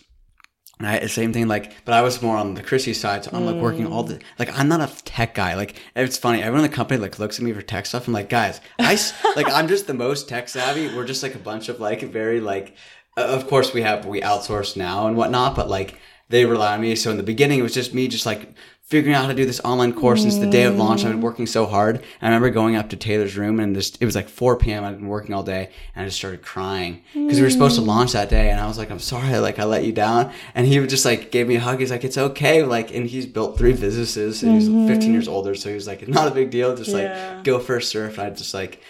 [0.78, 3.46] I, the same thing, like, but I was more on the Chrissy side, so I'm
[3.46, 5.54] like working all the, like, I'm not a tech guy.
[5.54, 6.42] Like, it's funny.
[6.42, 8.06] Everyone in the company like looks at me for tech stuff.
[8.06, 8.98] I'm like, guys, I,
[9.36, 10.94] like, I'm just the most tech savvy.
[10.94, 12.76] We're just like a bunch of like very like,
[13.16, 16.80] uh, of course we have, we outsource now and whatnot, but like, they rely on
[16.80, 16.94] me.
[16.96, 18.52] So in the beginning, it was just me just like
[18.86, 21.04] figuring out how to do this online course since the day of launch.
[21.04, 21.24] I've been mm.
[21.24, 21.96] working so hard.
[21.96, 24.84] And I remember going up to Taylor's room and just, it was like 4 p.m.
[24.84, 27.82] I'd been working all day and I just started crying because we were supposed to
[27.82, 27.88] mm.
[27.88, 28.48] launch that day.
[28.48, 29.36] And I was like, I'm sorry.
[29.38, 30.32] Like I let you down.
[30.54, 31.80] And he just like gave me a hug.
[31.80, 32.62] He's like, it's okay.
[32.62, 34.86] Like, and he's built three businesses and he's mm-hmm.
[34.86, 35.56] 15 years older.
[35.56, 36.76] So he was like, it's not a big deal.
[36.76, 37.34] Just Yeah.
[37.34, 38.18] like go first surf.
[38.18, 38.80] And I just like,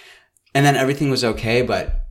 [0.54, 1.62] and then everything was okay.
[1.62, 2.05] But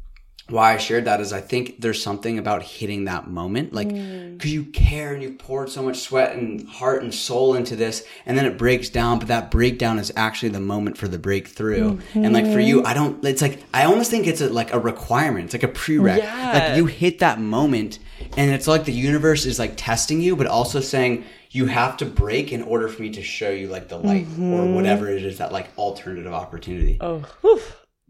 [0.48, 4.38] why I shared that is I think there's something about hitting that moment, like, mm.
[4.38, 8.06] because you care and you've poured so much sweat and heart and soul into this,
[8.28, 9.18] and then it breaks down.
[9.18, 11.98] But that breakdown is actually the moment for the breakthrough.
[12.14, 12.88] And like for you, mm-hmm.
[12.88, 13.26] I don't.
[13.26, 15.46] It's like I almost think it's a, like a requirement.
[15.46, 16.18] It's like a prereq.
[16.18, 16.52] Yeah.
[16.54, 17.98] Like you hit that moment,
[18.38, 22.06] and it's like the universe is like testing you, but also saying you have to
[22.06, 24.76] break in order for me to show you like the light or mm-hmm.
[24.76, 26.98] whatever it is that like alternative opportunity.
[27.02, 27.62] Oh, whew.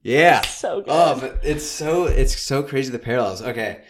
[0.05, 0.41] Yeah.
[0.41, 0.89] So good.
[0.89, 3.41] Oh, but it's so it's so crazy the parallels.
[3.41, 3.81] Okay.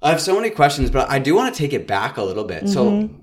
[0.00, 2.44] I have so many questions, but I do want to take it back a little
[2.44, 2.66] bit.
[2.68, 3.16] So Mm-hmm.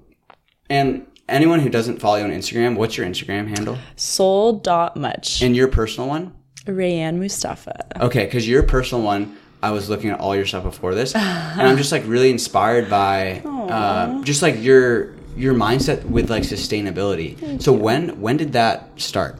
[0.69, 3.77] and anyone who doesn't follow you on Instagram, what's your Instagram handle?
[3.95, 5.41] Soul dot much.
[5.41, 6.33] And your personal one?
[6.65, 7.75] Reyanne Mustafa.
[8.05, 11.61] Okay, because your personal one, I was looking at all your stuff before this, and
[11.61, 17.59] I'm just like really inspired by uh, just like your your mindset with like sustainability.
[17.61, 19.37] so when when did that start?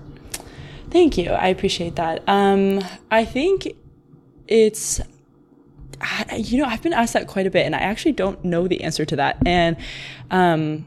[0.92, 1.32] Thank you.
[1.32, 2.22] I appreciate that.
[2.28, 3.76] Um, I think
[4.48, 5.00] it's,
[6.36, 8.84] you know, I've been asked that quite a bit, and I actually don't know the
[8.84, 9.38] answer to that.
[9.46, 9.78] And
[10.30, 10.86] um,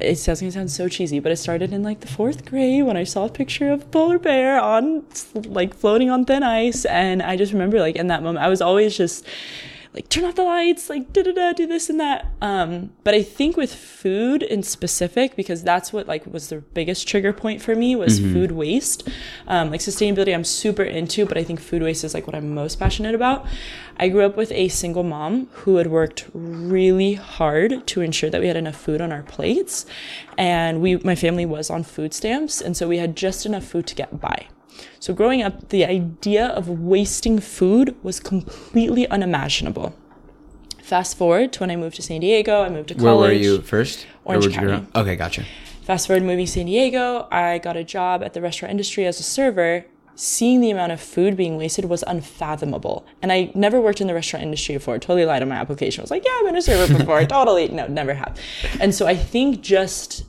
[0.00, 2.98] it sounds gonna sound so cheesy, but it started in like the fourth grade when
[2.98, 7.22] I saw a picture of a polar bear on like floating on thin ice, and
[7.22, 9.24] I just remember like in that moment I was always just
[9.92, 12.26] like turn off the lights, like da da da, do this and that.
[12.40, 17.08] Um, but I think with food in specific, because that's what like was the biggest
[17.08, 19.08] trigger point for me was food waste.
[19.48, 22.54] Um, like sustainability, I'm super into, but I think food waste is like what I'm
[22.54, 23.46] most passionate about.
[23.96, 28.40] I grew up with a single mom who had worked really hard to ensure that
[28.40, 29.86] we had enough food on our plates,
[30.38, 33.88] and we my family was on food stamps, and so we had just enough food
[33.88, 34.46] to get by.
[34.98, 39.94] So growing up, the idea of wasting food was completely unimaginable.
[40.82, 43.04] Fast forward to when I moved to San Diego, I moved to college.
[43.04, 44.06] Where were you first?
[44.24, 44.86] Orange County.
[44.94, 45.44] Okay, gotcha.
[45.82, 49.20] Fast forward moving to San Diego, I got a job at the restaurant industry as
[49.20, 49.86] a server.
[50.16, 53.06] Seeing the amount of food being wasted was unfathomable.
[53.22, 54.98] And I never worked in the restaurant industry before.
[54.98, 56.02] Totally lied on my application.
[56.02, 57.24] I was like, yeah, I've been a server before.
[57.26, 57.68] totally.
[57.68, 58.38] No, never have.
[58.80, 60.26] And so I think just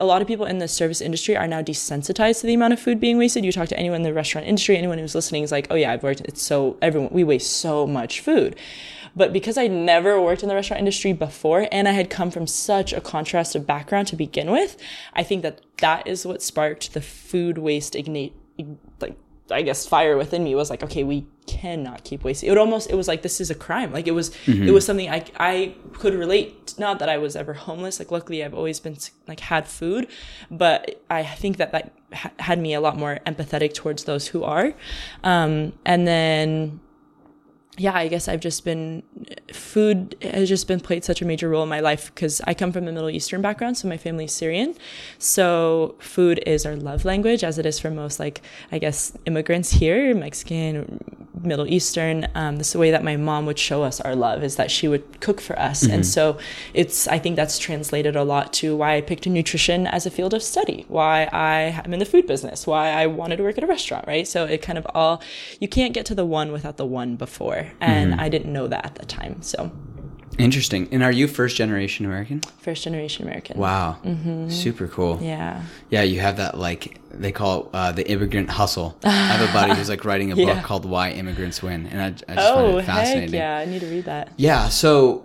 [0.00, 2.80] a lot of people in the service industry are now desensitized to the amount of
[2.80, 3.44] food being wasted.
[3.44, 5.92] You talk to anyone in the restaurant industry, anyone who's listening is like, oh yeah,
[5.92, 6.20] I've worked.
[6.22, 8.56] It's so everyone we waste so much food.
[9.16, 12.48] But because I never worked in the restaurant industry before and I had come from
[12.48, 14.76] such a contrasted background to begin with,
[15.12, 18.32] I think that that is what sparked the food waste ignite,
[19.50, 22.50] I guess fire within me was like, okay, we cannot keep wasting.
[22.50, 23.92] It almost, it was like, this is a crime.
[23.92, 26.74] Like it was, it was something I, I could relate.
[26.78, 27.98] Not that I was ever homeless.
[27.98, 28.96] Like luckily I've always been
[29.28, 30.08] like had food,
[30.50, 34.44] but I think that that ha- had me a lot more empathetic towards those who
[34.44, 34.72] are.
[35.22, 36.80] Um, and then,
[37.76, 39.02] yeah, I guess I've just been
[39.52, 42.72] food has just been played such a major role in my life because I come
[42.72, 44.76] from a Middle Eastern background, so my family's Syrian.
[45.18, 49.72] So food is our love language, as it is for most like I guess immigrants
[49.72, 51.02] here, Mexican,
[51.42, 52.28] Middle Eastern.
[52.36, 54.70] Um, this is the way that my mom would show us our love is that
[54.70, 56.38] she would cook for us, and so
[56.74, 60.32] it's I think that's translated a lot to why I picked nutrition as a field
[60.32, 63.64] of study, why I am in the food business, why I wanted to work at
[63.64, 64.28] a restaurant, right?
[64.28, 65.20] So it kind of all
[65.58, 67.82] you can't get to the one without the one before Mm-hmm.
[67.84, 69.42] and I didn't know that at the time.
[69.42, 69.70] So,
[70.36, 70.88] Interesting.
[70.90, 72.40] And are you first generation American?
[72.58, 73.56] first generation American.
[73.56, 73.98] Wow.
[74.04, 74.48] Mm-hmm.
[74.50, 75.20] Super cool.
[75.22, 75.62] Yeah.
[75.90, 78.98] Yeah, you have that like they call it uh, the immigrant hustle.
[79.04, 80.54] I have a buddy who's like writing a Yeah.
[80.54, 83.30] book called Why Immigrants Win, and I, I just find Oh, it fascinating.
[83.30, 83.58] heck yeah.
[83.58, 84.32] I need to read that.
[84.36, 84.68] Yeah.
[84.70, 85.24] So,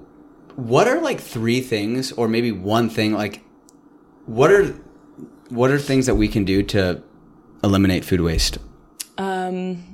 [0.56, 3.14] what are like three things, or maybe one thing?
[3.14, 3.42] Like,
[4.28, 4.76] what are
[5.50, 7.02] what are things that we can do to
[7.64, 8.60] eliminate food waste?
[9.18, 9.89] Um,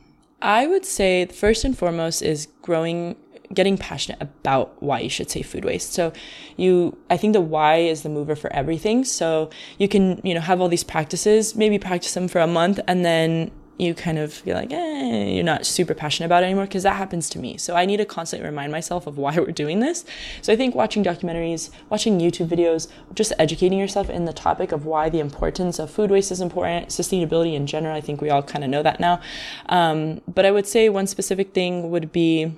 [0.45, 3.15] I would say first and foremost is growing
[3.51, 5.93] getting passionate about why you should save food waste.
[5.93, 6.13] So
[6.55, 9.05] you I think the why is the mover for everything.
[9.05, 12.79] So you can, you know, have all these practices, maybe practice them for a month
[12.87, 16.65] and then you kind of feel like, eh, you're not super passionate about it anymore
[16.65, 17.57] because that happens to me.
[17.57, 20.05] So I need to constantly remind myself of why we're doing this.
[20.41, 24.85] So I think watching documentaries, watching YouTube videos, just educating yourself in the topic of
[24.85, 27.95] why the importance of food waste is important, sustainability in general.
[27.95, 29.19] I think we all kind of know that now.
[29.67, 32.53] Um, but I would say one specific thing would be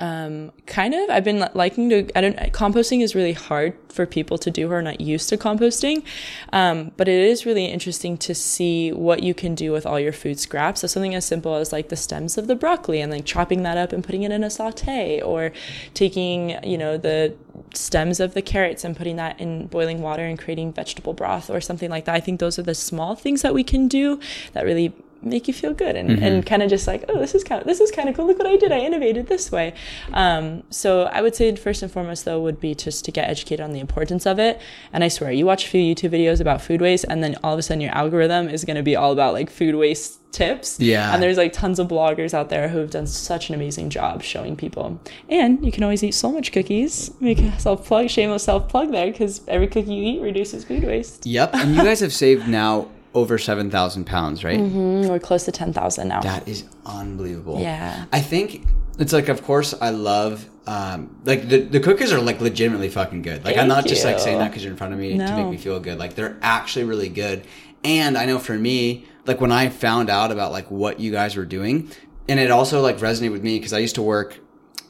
[0.00, 1.10] um, kind of.
[1.10, 4.74] I've been liking to i don't composting is really hard for people to do who
[4.74, 6.04] are not used to composting.
[6.52, 10.12] Um, but it is really interesting to see what you can do with all your
[10.12, 10.82] food scraps.
[10.82, 13.76] So something as simple as like the stems of the broccoli and like chopping that
[13.76, 15.52] up and putting it in a saute or
[15.94, 17.34] taking you know the
[17.74, 21.60] stems of the carrots and putting that in boiling water and creating vegetable broth or
[21.60, 22.14] something like that.
[22.14, 24.20] I think those are the small things that we can do
[24.52, 27.42] that really make you feel good and, and kind of just like oh this is
[27.42, 28.26] kind of this is kind of cool.
[28.26, 28.72] Look what i did.
[28.72, 29.74] I innovated this way.
[30.12, 33.64] Um, so i would say first and foremost though would be just to get educated
[33.64, 34.60] on the importance of it.
[34.92, 37.52] And i swear you watch a few youtube videos about food waste and then all
[37.52, 40.78] of a sudden your algorithm is going to be all about like food waste tips.
[40.78, 41.12] Yeah.
[41.12, 44.22] and there's like tons of bloggers out there who have done such an amazing job
[44.22, 45.00] showing people.
[45.28, 48.92] And you can always eat so much cookies make a self plug shameless self plug
[48.92, 51.26] there because every cookie you eat reduces food waste.
[51.26, 51.54] Yep.
[51.54, 52.88] And you guys have saved now
[53.18, 54.58] over seven thousand pounds, right?
[54.58, 57.60] Mm, we're close to 10000 now That is unbelievable.
[57.60, 58.06] Yeah.
[58.12, 58.66] I think
[58.98, 63.22] it's like, of course, I love um, like the the cookies are like legitimately fucking
[63.22, 63.44] good.
[63.44, 65.36] Like I'm Thank not just like saying that because you're in front of me to
[65.36, 65.98] make me feel good.
[65.98, 67.44] Like they're actually really good.
[67.84, 71.36] And I know for me, like when I found out about like what you guys
[71.36, 71.90] were doing,
[72.28, 74.38] and it also like resonated with me because I used to work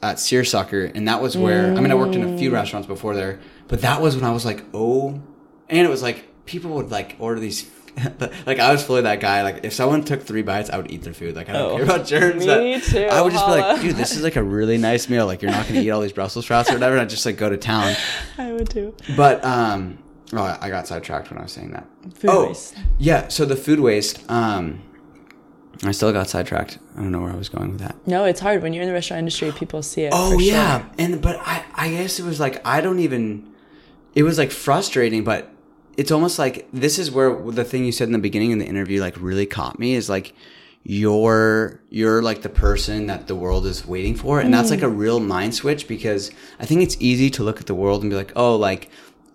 [0.01, 3.15] at Searsucker, and that was where I mean I worked in a few restaurants before
[3.15, 5.21] there, but that was when I was like, oh,
[5.69, 7.69] and it was like people would like order these.
[8.45, 9.43] like I was fully that guy.
[9.43, 11.35] Like if someone took three bites, I would eat their food.
[11.35, 11.75] Like I don't Oh.
[11.75, 12.45] care about germs.
[12.45, 15.09] Me That- too, I would just be like, dude, this is like a really nice
[15.09, 15.25] meal.
[15.25, 16.95] Like you're not gonna eat all these Brussels sprouts or whatever.
[16.95, 17.95] And I just like go to town.
[18.37, 19.97] i would too But um,
[20.33, 21.87] oh, I got sidetracked when I was saying that.
[22.15, 22.75] Food oh, waste.
[22.97, 23.27] yeah.
[23.27, 24.29] So the food waste.
[24.29, 24.83] Um,
[25.83, 26.77] I still got sidetracked.
[26.97, 27.95] I don't know where I was going with that.
[28.05, 29.51] No, it's hard when you're in the restaurant industry.
[29.53, 30.11] People see it.
[30.13, 30.89] Oh yeah, sure.
[30.97, 33.49] and but I I guess it was like I don't even.
[34.13, 35.49] it was like frustrating, but
[35.99, 38.65] it's almost like this is where the thing you said in the beginning in the
[38.65, 40.33] interview like really caught me is like
[40.83, 44.39] you're you're like the person that the world is waiting for.
[44.39, 44.97] And that's like a mm.
[44.97, 48.15] real mind switch because i think it's easy to look at the world and be
[48.15, 48.89] like oh like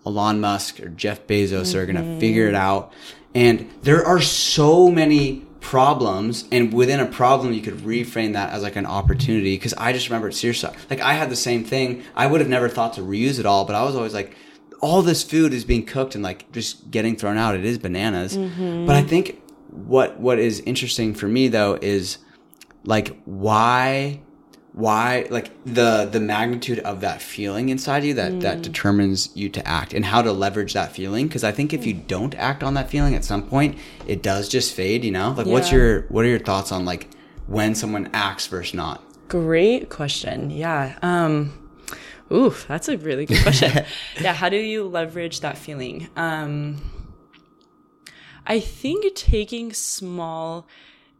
[0.07, 2.19] elon musk or jeff bezos are gonna mm-hmm.
[2.19, 2.91] figure it out.
[3.35, 8.63] And there are so many problems and within a problem you could reframe that as
[8.63, 9.55] like an opportunity.
[9.55, 12.01] Because i just remember seriously like i had the same thing.
[12.15, 14.35] I would have never thought to reuse it all but i was always like
[14.81, 17.55] all this food is being cooked and like just getting thrown out.
[17.55, 18.37] It is bananas.
[18.37, 18.85] Mm-hmm.
[18.85, 22.17] But i think what what is interesting for me though is
[22.85, 24.21] like why
[24.71, 28.61] why like the the magnitude of that feeling inside you that that mm.
[28.61, 31.27] determines you to act and how to leverage that feeling.
[31.27, 32.07] Because i think if you mm.
[32.07, 35.33] don't act on that feeling at some point it does just fade you know?
[35.37, 37.09] Like what's your what are your thoughts on like
[37.47, 39.01] when someone acts versus not?
[39.27, 40.51] Great question.
[40.51, 40.97] Yeah.
[41.01, 41.64] Um,
[42.31, 43.85] ooh, that's a really good question.
[44.21, 44.33] yeah.
[44.33, 46.09] How do you leverage that feeling?
[46.15, 46.77] Um,
[48.45, 50.67] I think taking small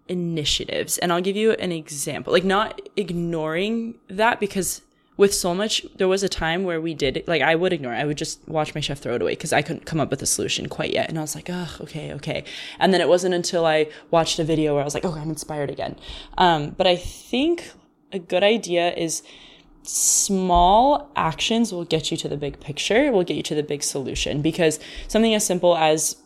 [0.07, 4.81] initiatives, and I'll give you an example, like not ignoring that because
[5.17, 7.93] with so much, there was a time where we did like I would ignore.
[7.93, 7.97] it.
[7.97, 10.21] I would just watch my chef throw it away because I couldn't come up with
[10.21, 12.43] a solution quite yet, and I was like, oh, okay, okay.
[12.79, 15.29] And then it wasn't until I watched a video where I was like, oh, I'm
[15.29, 15.95] inspired again.
[16.37, 17.71] Um, but I think
[18.11, 19.23] a good idea is
[19.87, 23.83] small actions will get you to the big picture, will get you to the big
[23.83, 24.41] solution.
[24.41, 26.17] Because something as simple as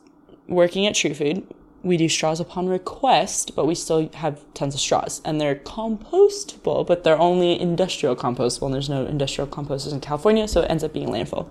[0.47, 1.45] working at True Food,
[1.81, 5.21] we do straws upon request, but we still have tons of straws.
[5.23, 10.47] And they're compostable, but they're only industrial compostable, and there's no industrial composters in California,
[10.47, 11.47] so it ends up being landfill.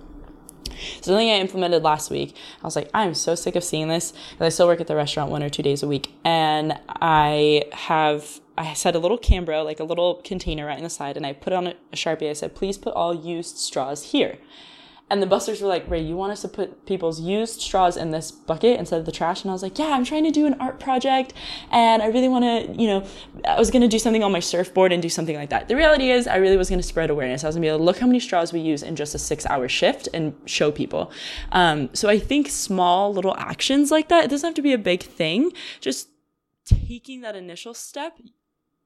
[1.00, 4.12] So Something I implemented last week, I was like, I'm so sick of seeing this.
[4.38, 6.12] I still work at the restaurant one or two days a week.
[6.24, 10.90] And I have, I set a little Cambro, like a little container right in the
[10.90, 12.28] side, and I put on a, Sharpie.
[12.28, 14.38] I said, please put all used straws here.
[15.10, 18.10] And the busters were like, Ray, you want us to put people's used straws in
[18.10, 19.42] this bucket instead of the trash?
[19.42, 21.32] And I was like, yeah, I'm trying to do an art project
[21.70, 23.06] and I really want to, you know,
[23.46, 25.68] I was going to do something on my surfboard and do something like that.
[25.68, 27.42] The reality is, I really was going to spread awareness.
[27.42, 29.14] I was going to be able to look how many straws we use in just
[29.14, 31.10] a six hour shift and show people.
[31.52, 34.78] Um, so I think small little actions like that, it doesn't have to be a
[34.78, 35.52] big thing.
[35.80, 36.08] Just
[36.66, 38.18] taking that initial step,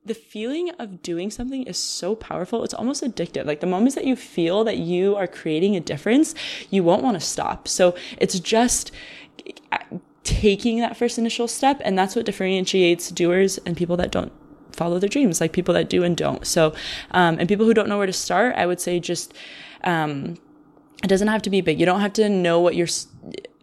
[0.04, 2.64] the feeling of doing something is so powerful.
[2.64, 3.46] It's almost addictive.
[3.46, 6.34] Like the moments that you feel that you are creating a difference,
[6.70, 7.68] you won't want to stop.
[7.68, 8.90] So it's just
[10.24, 11.80] taking that first initial step.
[11.84, 14.32] And that's what differentiates doers and people that don't
[14.72, 16.46] follow their dreams, like people that do and don't.
[16.46, 16.74] So,
[17.12, 19.34] um, and people who don't know where to start, I would say just,
[19.84, 20.36] um,
[21.02, 21.80] it doesn't have to be big.
[21.80, 22.88] You don't have to know what your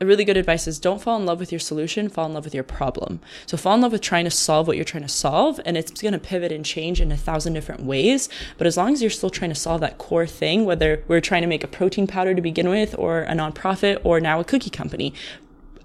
[0.02, 2.46] a really good advice is don't fall in love with your solution, fall in love
[2.46, 3.20] with your problem.
[3.46, 5.92] So fall in love with trying to solve what you're trying to solve and it's
[6.02, 9.10] going to pivot and change in a thousand different ways, but as long as you're
[9.10, 12.34] still trying to solve that core thing, whether we're trying to make a protein powder
[12.34, 15.14] to begin with or a nonprofit or now a cookie company,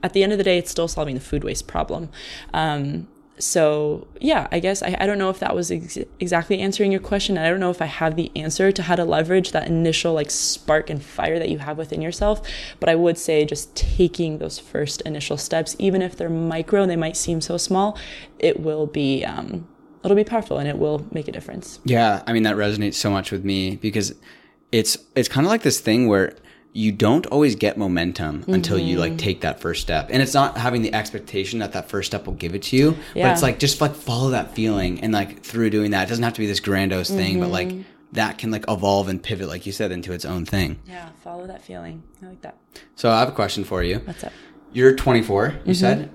[0.02, 2.10] at the end of the day, it's still solving the food waste problem.
[2.52, 3.08] Um,
[3.38, 7.00] so yeah, I guess I, I don't know if that was ex- exactly answering your
[7.00, 7.36] question.
[7.36, 10.30] I don't know if I have the answer to how to leverage that initial like
[10.30, 12.46] spark and fire that you have within yourself.
[12.78, 16.90] But I would say just taking those first initial steps, even if they're micro and
[16.90, 17.98] they might seem so small,
[18.38, 19.66] it will be um,
[20.04, 21.80] it'll be powerful and it will make a difference.
[21.84, 24.14] Yeah, I mean that resonates so much with me because
[24.70, 26.36] it's it's kind of like this thing where
[26.76, 29.18] you don't always get momentum until you like mm-hmm.
[29.18, 30.08] take that first step.
[30.10, 32.96] And it's not having the expectation that that first step will give it to you,
[33.14, 36.24] but it's like just like follow that feeling and like through doing that, it doesn't
[36.24, 37.82] have to be this grandiose thing, but like mm-hmm.
[38.12, 40.80] that can like evolve and pivot like you said into its own thing.
[40.84, 42.02] Yeah, follow that feeling.
[42.20, 42.56] I like that.
[42.96, 44.00] So I have a question for you.
[44.00, 44.32] What's up?
[44.72, 45.72] You're 24, you mm-hmm.
[45.74, 46.10] said.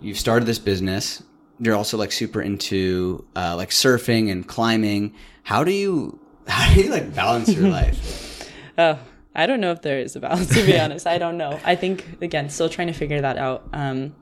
[0.00, 1.22] You've started this business.
[1.60, 5.14] You're also like super into uh, like surfing and climbing.
[5.44, 6.18] How do you
[6.48, 8.50] how do you like balance your life?
[8.76, 8.98] Oh,
[9.38, 11.06] I don't know if there is a balance, to be honest.
[11.06, 11.58] I don't know.
[11.64, 13.66] I think, again, still trying to figure that out.
[13.72, 14.14] Um,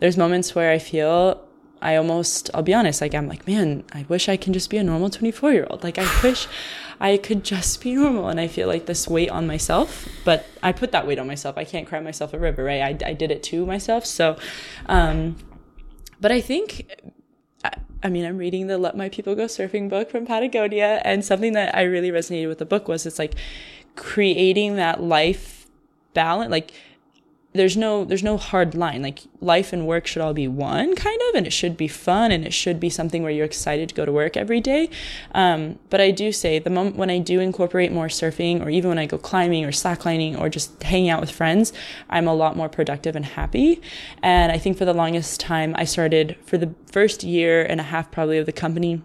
[0.00, 1.42] there's moments where I feel
[1.80, 4.76] I almost, I'll be honest, like, I'm like, man, I wish I can just be
[4.78, 5.84] a normal 24 year old.
[5.84, 6.48] Like, I wish
[6.98, 8.28] I could just be normal.
[8.28, 11.56] And I feel like this weight on myself, but I put that weight on myself.
[11.56, 12.82] I can't cry myself a river, right?
[12.82, 14.04] I, I did it to myself.
[14.04, 14.36] So,
[14.86, 15.36] um,
[16.20, 16.90] but I think
[17.64, 21.24] I- I mean, I'm reading the Let My People Go Surfing book from Patagonia, and
[21.24, 23.34] something that I really resonated with the book was it's like
[23.96, 25.66] creating that life
[26.14, 26.50] balance.
[26.50, 26.72] Like,
[27.52, 29.00] there's no there's no hard line.
[29.00, 32.30] Like, life and work should all be one kind of, and it should be fun,
[32.30, 34.90] and it should be something where you're excited to go to work every day.
[35.34, 38.90] Um, but I do say the moment when I do incorporate more surfing, or even
[38.90, 41.72] when I go climbing or slacklining or just hanging out with friends,
[42.10, 43.80] I'm a lot more productive and happy.
[44.22, 47.84] And I think for the longest time, I started for the first year and a
[47.84, 49.02] half probably of the company.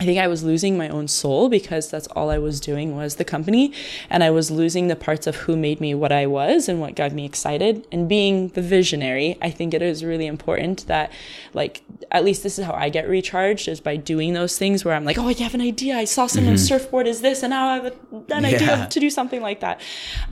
[0.00, 3.14] I think I was losing my own soul because that's all I was doing was
[3.14, 3.72] the company.
[4.10, 6.96] And I was losing the parts of who made me what I was and what
[6.96, 7.86] got me excited.
[7.92, 11.12] And being the visionary, I think it is really important that,
[11.52, 14.94] like, at least this is how I get recharged is by doing those things where
[14.94, 15.96] I'm like, oh, I have an idea.
[15.96, 16.76] I saw someone's mm-hmm.
[16.76, 18.48] surfboard is this, and now I have an yeah.
[18.48, 19.80] idea to do something like that.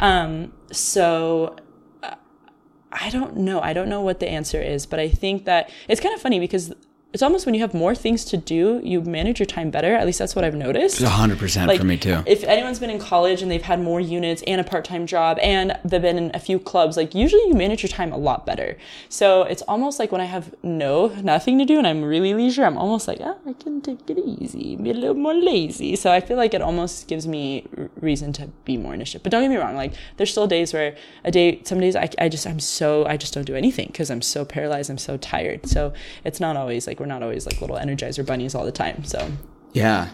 [0.01, 1.55] Um, so
[2.03, 2.17] uh,
[2.91, 3.61] I don't know.
[3.61, 6.41] I don't know what the answer is, but I think that it's kind of funny
[6.41, 6.75] because
[7.13, 9.95] it's almost when you have more things to do, you manage your time better.
[9.95, 10.99] At least that's what I've noticed.
[10.99, 12.23] It's 100% like, for me too.
[12.27, 15.39] If anyone's been in college and they've had more units and a part time job
[15.43, 18.47] and they've been in a few clubs, like usually you manage your time a lot
[18.47, 18.79] better.
[19.11, 22.65] So it's almost like when I have no, nothing to do and I'm really leisure,
[22.65, 25.97] I'm almost like, oh, I can take it easy, be a little more lazy.
[25.97, 27.67] So I feel like it almost gives me
[28.01, 29.23] reason to be more initiative.
[29.23, 32.09] But don't get me wrong, like there's still days where a day, some days I,
[32.19, 35.19] I just, I'm so, I just don't do anything because I'm so paralyzed, I'm so
[35.19, 35.67] tired.
[35.67, 35.93] So
[36.25, 39.03] it's not always like we're not always like little energizer bunnies all the time.
[39.03, 39.31] So
[39.73, 40.11] yeah,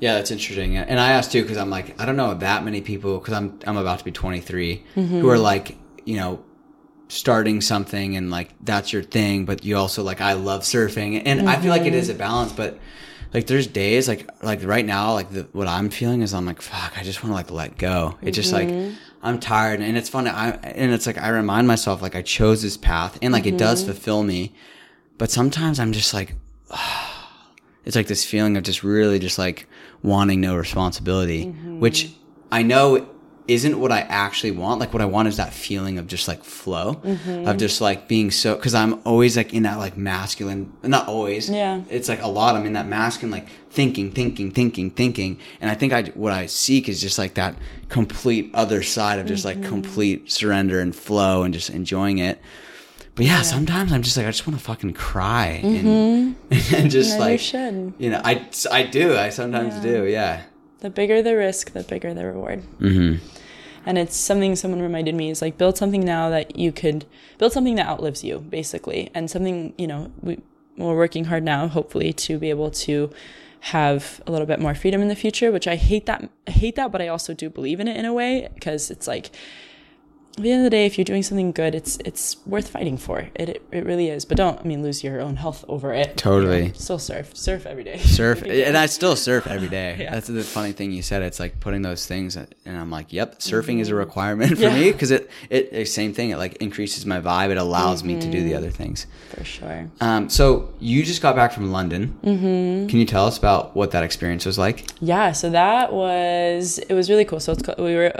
[0.00, 0.76] yeah, that's interesting.
[0.76, 3.58] And I asked too because I'm like I don't know that many people because I'm
[3.64, 5.20] I'm about to be 23 mm-hmm.
[5.20, 6.44] who are like you know
[7.06, 11.40] starting something and like that's your thing, but you also like I love surfing and
[11.40, 11.48] mm-hmm.
[11.48, 12.76] I feel like it is a balance, but
[13.32, 16.60] like there's days like like right now like the, what I'm feeling is I'm like
[16.60, 18.18] fuck I just want to like let go.
[18.20, 18.96] It's just like mm-hmm.
[19.22, 20.26] I'm tired and it's fun.
[20.26, 23.54] I and it's like I remind myself like I chose this path and like mm-hmm.
[23.54, 23.92] it does mm-hmm.
[23.92, 24.54] fulfill me
[25.20, 26.34] but sometimes I'm just like,
[27.84, 29.66] it's like this feeling of just really just like
[30.02, 31.78] wanting no responsibility, mm-hmm.
[31.78, 32.10] which
[32.50, 33.06] I know
[33.46, 34.80] isn't what I actually want.
[34.80, 37.46] Like what I want is that feeling of just like flow mm-hmm.
[37.46, 41.50] of just like being so, cause I'm always like in that like masculine, not always.
[41.50, 41.82] Yeah.
[41.90, 42.56] It's like a lot.
[42.56, 45.38] I'm in that masculine, like thinking, thinking, thinking, thinking.
[45.60, 47.56] And I think I, what I seek is just like that
[47.90, 49.60] complete other side of just mm-hmm.
[49.60, 52.40] like complete surrender and flow and just enjoying it.
[53.14, 56.32] But yeah, yeah, sometimes I'm just like I just want to fucking cry mm-hmm.
[56.50, 57.94] and, and just like you.
[57.98, 59.16] You know, I I do.
[59.16, 59.82] I sometimes yeah.
[59.82, 60.06] do.
[60.06, 60.42] Yeah.
[60.78, 62.62] The bigger the risk, the bigger the reward.
[62.78, 63.24] Mm-hmm.
[63.86, 67.06] And it's something someone reminded me is like build something now that you could
[67.38, 70.38] build something that outlives you, basically, and something you know we
[70.76, 73.10] we're working hard now, hopefully, to be able to
[73.64, 75.50] have a little bit more freedom in the future.
[75.50, 78.04] Which I hate that I hate that, but I also do believe in it in
[78.04, 79.30] a way because it's like
[80.36, 82.96] at the end of the day, if you're doing something good, it's it's worth fighting
[82.96, 83.18] for.
[83.34, 84.24] It, it, it really is.
[84.24, 86.16] But don't, I mean, lose your own health over it.
[86.16, 86.58] Totally.
[86.58, 87.36] You know, still surf.
[87.36, 87.98] Surf every day.
[87.98, 88.42] Surf.
[88.46, 89.96] and I still surf every day.
[90.00, 90.14] yeah.
[90.14, 91.22] That's the funny thing you said.
[91.22, 93.80] It's like putting those things, and I'm like, yep, surfing mm-hmm.
[93.80, 93.98] is a mm-hmm.
[93.98, 94.74] requirement for yeah.
[94.74, 96.30] me because it, it, same thing.
[96.30, 97.50] It like increases my vibe.
[97.50, 98.14] It allows mm-hmm.
[98.14, 99.06] me to do the other things.
[99.30, 99.90] For sure.
[100.00, 102.18] Um, so you just got back from London.
[102.22, 102.86] Mm-hmm.
[102.86, 104.88] Can you tell us about what that experience was like?
[105.00, 105.32] Yeah.
[105.32, 107.40] So that was, it was really cool.
[107.40, 108.12] So it's, we were,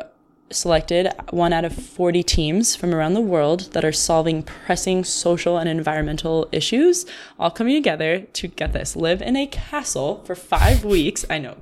[0.51, 5.59] selected one out of 40 teams from around the world that are solving pressing social
[5.59, 7.07] and environmental issues,
[7.39, 11.25] all coming together to get this live in a castle for five weeks.
[11.31, 11.57] I know,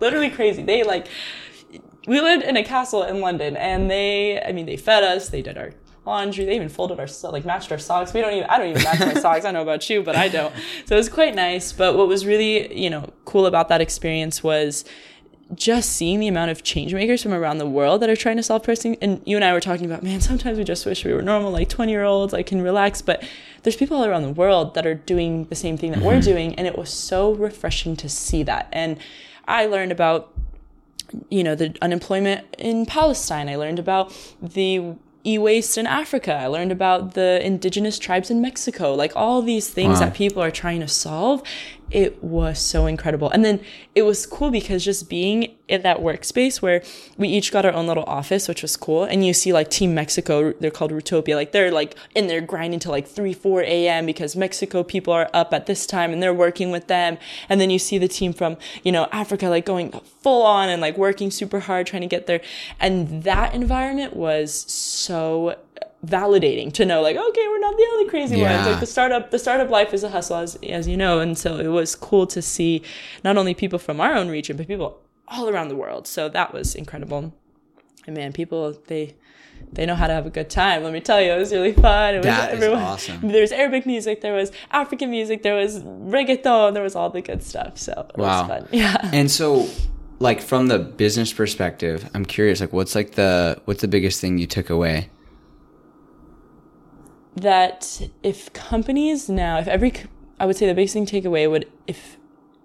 [0.00, 0.62] literally crazy.
[0.62, 1.06] They like,
[2.06, 5.42] we lived in a castle in London and they, I mean, they fed us, they
[5.42, 5.72] did our
[6.06, 6.44] laundry.
[6.44, 8.14] They even folded our like matched our socks.
[8.14, 9.44] We don't even I don't even match my socks.
[9.44, 10.54] I know about you, but I don't.
[10.86, 11.72] So it was quite nice.
[11.72, 14.84] But what was really you know cool about that experience was
[15.54, 18.42] just seeing the amount of change makers from around the world that are trying to
[18.42, 21.12] solve pressing and you and I were talking about man sometimes we just wish we
[21.12, 23.02] were normal like 20 year olds I can relax.
[23.02, 23.26] But
[23.62, 26.06] there's people all around the world that are doing the same thing that mm-hmm.
[26.06, 26.54] we're doing.
[26.54, 28.68] And it was so refreshing to see that.
[28.72, 28.98] And
[29.48, 30.32] I learned about
[31.30, 33.48] you know the unemployment in Palestine.
[33.48, 34.94] I learned about the
[35.24, 36.34] e-waste in Africa.
[36.34, 40.06] I learned about the indigenous tribes in Mexico, like all these things wow.
[40.06, 41.42] that people are trying to solve
[41.90, 43.30] it was so incredible.
[43.30, 43.60] And then
[43.94, 46.82] it was cool because just being in that workspace where
[47.16, 49.04] we each got our own little office, which was cool.
[49.04, 52.80] And you see like Team Mexico, they're called Rootopia, like they're like in there grinding
[52.80, 54.06] till like 3, 4 a.m.
[54.06, 57.18] because Mexico people are up at this time and they're working with them.
[57.48, 60.82] And then you see the team from, you know, Africa like going full on and
[60.82, 62.40] like working super hard trying to get there.
[62.80, 65.56] And that environment was so
[66.06, 68.56] validating to know like okay we're not the only crazy yeah.
[68.56, 71.36] ones like the startup the startup life is a hustle as, as you know and
[71.36, 72.82] so it was cool to see
[73.24, 74.98] not only people from our own region but people
[75.28, 77.34] all around the world so that was incredible
[78.06, 79.14] and man people they
[79.72, 80.84] they know how to have a good time.
[80.84, 82.14] Let me tell you, it was really fun.
[82.14, 83.20] It was that everyone, is awesome.
[83.30, 87.20] There was Arabic music, there was African music, there was reggaeton, there was all the
[87.20, 87.78] good stuff.
[87.78, 88.42] So it wow.
[88.42, 88.68] was fun.
[88.72, 89.10] Yeah.
[89.12, 89.68] And so,
[90.18, 94.38] like from the business perspective, I'm curious, like what's like the what's the biggest thing
[94.38, 95.10] you took away
[97.36, 99.92] that if companies now, if every,
[100.40, 102.16] I would say the biggest thing takeaway would, if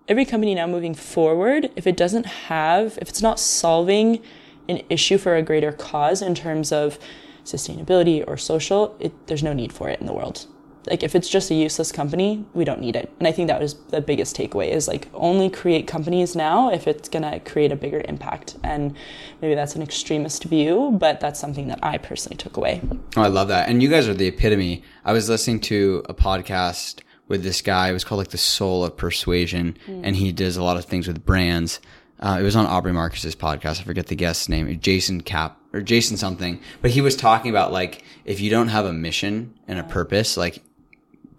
[0.08, 4.22] every company now moving forward, if it doesn't have, if it's not solving
[4.70, 6.98] an issue for a greater cause in terms of
[7.44, 10.48] sustainability or social, it, there's no need for it in the world.
[10.88, 13.12] Like if it's just a useless company, we don't need it.
[13.20, 16.88] And I think that was the biggest takeaway is like only create companies now if
[16.88, 18.58] it's going to create a bigger impact.
[18.64, 18.96] And
[19.42, 22.82] maybe that's an extremist view, but that's something that I personally took away.
[23.16, 23.70] Oh, I love that.
[23.70, 24.84] And you guys are the epitome.
[25.06, 27.90] I was listening to a podcast with this guy.
[27.90, 30.02] It was called like the Soul of Persuasion, mm.
[30.04, 31.80] and he does a lot of things with brands.
[32.20, 33.80] Uh, it was on Aubrey Marcus's podcast.
[33.80, 36.62] I forget the guest's name, Jason Cap or Jason something.
[36.82, 40.38] But he was talking about like if you don't have a mission and a purpose,
[40.38, 40.62] like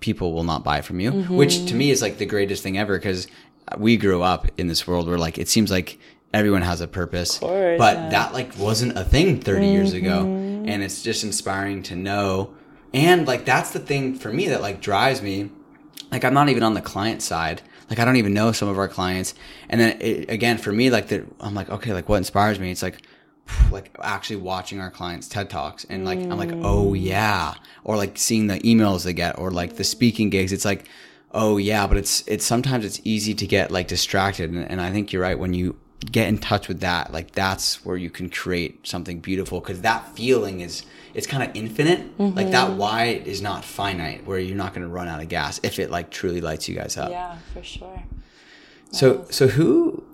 [0.02, 1.12] people will not buy from you.
[1.12, 1.36] Mm-hmm.
[1.36, 3.26] Which to me is like the greatest thing ever because
[3.78, 5.98] we grew up in this world where like it seems like
[6.34, 8.08] everyone has a purpose, course, but yeah.
[8.10, 9.72] that like wasn't a thing 30 mm-hmm.
[9.72, 12.54] years ago, and it's just inspiring to know.
[12.92, 15.50] And like that's the thing for me that like drives me.
[16.10, 18.78] Like I'm not even on the client side like I don't even know some of
[18.78, 19.34] our clients.
[19.68, 22.70] And then it, again, for me, like that, I'm like, okay, like what inspires me?
[22.70, 23.02] It's like,
[23.70, 26.30] like actually watching our clients TED Talks and like, mm.
[26.30, 27.54] I'm like, oh yeah.
[27.84, 30.52] Or like seeing the emails they get or like the speaking gigs.
[30.52, 30.88] It's like,
[31.32, 34.50] oh yeah, but it's, it's sometimes it's easy to get like distracted.
[34.50, 35.38] And, and I think you're right.
[35.38, 35.78] When you
[36.10, 40.08] get in touch with that, like that's where you can create something beautiful because that
[40.16, 40.84] feeling is,
[41.14, 42.18] it's kind of infinite.
[42.18, 42.36] Mm-hmm.
[42.36, 45.60] Like that why is not finite, where you're not going to run out of gas
[45.62, 47.10] if it like truly lights you guys up.
[47.10, 48.02] Yeah, for sure.
[48.90, 50.04] So so who,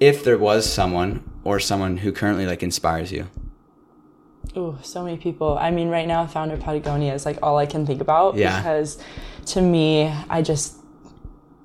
[0.00, 3.28] if there was someone or someone who currently like inspires you?
[4.54, 5.56] Oh, so many people.
[5.58, 8.58] I mean, right now, founder Patagonia is like all I can think about yeah.
[8.58, 9.02] because
[9.46, 10.76] to me, I just,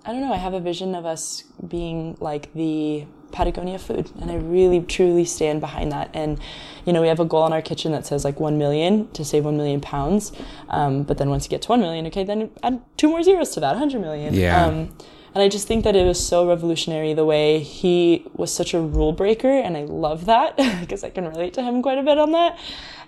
[0.05, 4.09] I don't know, I have a vision of us being like the Patagonia food.
[4.21, 6.09] And I really, truly stand behind that.
[6.13, 6.39] And,
[6.85, 9.25] you know, we have a goal in our kitchen that says like 1 million to
[9.25, 10.31] save 1 million pounds.
[10.69, 13.49] Um, but then once you get to 1 million, okay, then add two more zeros
[13.51, 14.33] to that, 100 million.
[14.33, 14.65] Yeah.
[14.65, 14.95] Um,
[15.37, 18.81] and I just think that it was so revolutionary the way he was such a
[18.81, 19.51] rule breaker.
[19.51, 22.57] And I love that because I can relate to him quite a bit on that.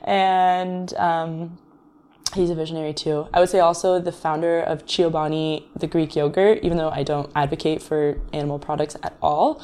[0.03, 1.57] And, um,
[2.35, 3.27] he's a visionary too.
[3.33, 7.31] I would say also the founder of Chobani, the Greek yogurt, even though I don't
[7.33, 9.59] advocate for animal products at all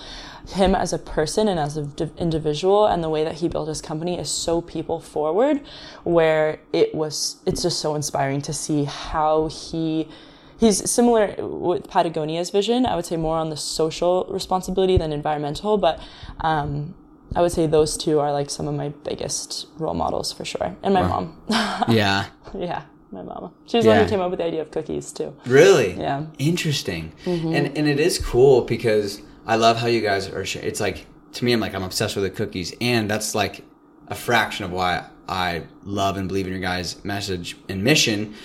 [0.48, 3.82] him as a person and as an individual and the way that he built his
[3.82, 5.60] company is so people forward
[6.04, 10.08] where it was it's just so inspiring to see how he
[10.60, 15.78] he's similar with patagonia's vision i would say more on the social responsibility than environmental
[15.78, 16.00] but
[16.42, 16.94] um,
[17.36, 20.78] I would say those two are like some of my biggest role models for sure.
[20.84, 21.34] And my wow.
[21.50, 21.86] mom.
[21.90, 22.28] yeah.
[22.54, 22.84] Yeah
[23.16, 23.52] my mama.
[23.66, 25.36] She's the one who came up with the idea of cookies too.
[25.46, 25.94] Really?
[25.94, 26.26] Yeah.
[26.38, 27.14] Interesting.
[27.24, 27.56] Mm-hmm.
[27.56, 30.42] And and it is cool because I love how you guys are.
[30.42, 33.64] It's like to me, I'm like I'm obsessed with the cookies, and that's like
[34.08, 38.36] a fraction of why I love and believe in your guys' message and mission.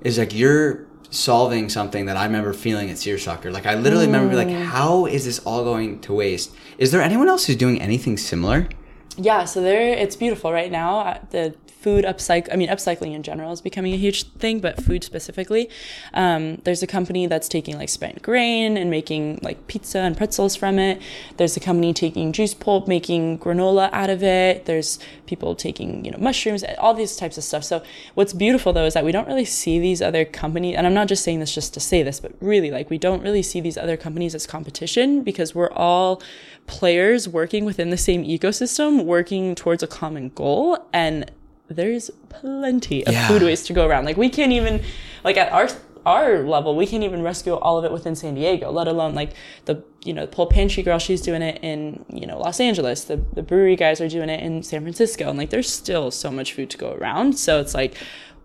[0.00, 3.52] Is like you're solving something that I remember feeling at Searsucker.
[3.52, 4.62] Like I literally remember like, mm.
[4.62, 6.54] how is this all going to waste?
[6.78, 8.68] Is there anyone else who's doing anything similar?
[9.16, 10.98] Yeah, so there it's beautiful right now.
[10.98, 11.54] Uh, the
[11.84, 15.68] food upcycle i mean upcycling in general is becoming a huge thing but food specifically.
[16.12, 20.56] Um, there's a company that's taking like spent grain and making like pizza and pretzels
[20.56, 21.00] from it.
[21.36, 24.66] There's a company taking juice pulp making granola out of it.
[24.66, 27.64] There's people taking you know mushrooms all these types of stuff.
[27.64, 27.82] So
[28.14, 31.08] what's beautiful though is that we don't really see these other companies and i'm not
[31.08, 33.76] just saying this just to say this but really like we don't really see these
[33.76, 36.22] other companies as competition because we're all
[36.66, 41.30] players working within the same ecosystem working towards a common goal and
[41.68, 43.28] there's plenty of yeah.
[43.28, 44.04] food waste to go around.
[44.04, 44.82] Like we can't even
[45.22, 45.68] like at our
[46.06, 49.32] our level, we can't even rescue all of it within San Diego, let alone like
[49.64, 53.04] the you know, Pulp Pantry girl, she's doing it in, you know, Los Angeles.
[53.04, 55.28] The the brewery guys are doing it in San Francisco.
[55.28, 57.38] And like there's still so much food to go around.
[57.38, 57.96] So it's like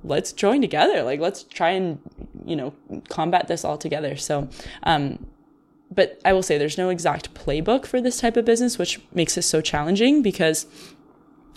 [0.03, 1.03] let's join together.
[1.03, 1.99] Like let's try and,
[2.45, 2.73] you know,
[3.09, 4.15] combat this all together.
[4.15, 4.47] So
[4.83, 5.25] um
[5.91, 9.37] but I will say there's no exact playbook for this type of business, which makes
[9.37, 10.67] it so challenging because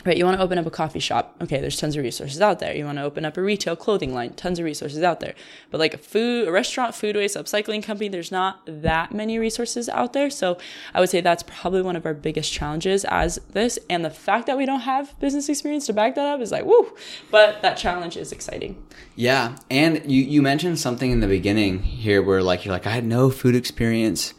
[0.04, 1.36] right you want to open up a coffee shop.
[1.42, 2.74] Okay there's tons of resources out there.
[2.74, 5.34] You want to open up a retail clothing line tons of resources out there.
[5.70, 9.88] But like a food a restaurant food waste upcycling company there's not that many resources
[9.88, 10.30] out there.
[10.30, 10.58] So
[10.94, 13.78] i would say that's probably one of our biggest challenges as this.
[13.88, 16.64] And the fact that we don't have business experience to back that up is like
[16.64, 16.94] woo!
[17.30, 18.82] But that challenge is exciting.
[19.16, 22.90] Yeah and you you mentioned something in the beginning here where like you're like i
[22.90, 24.34] had no food experience.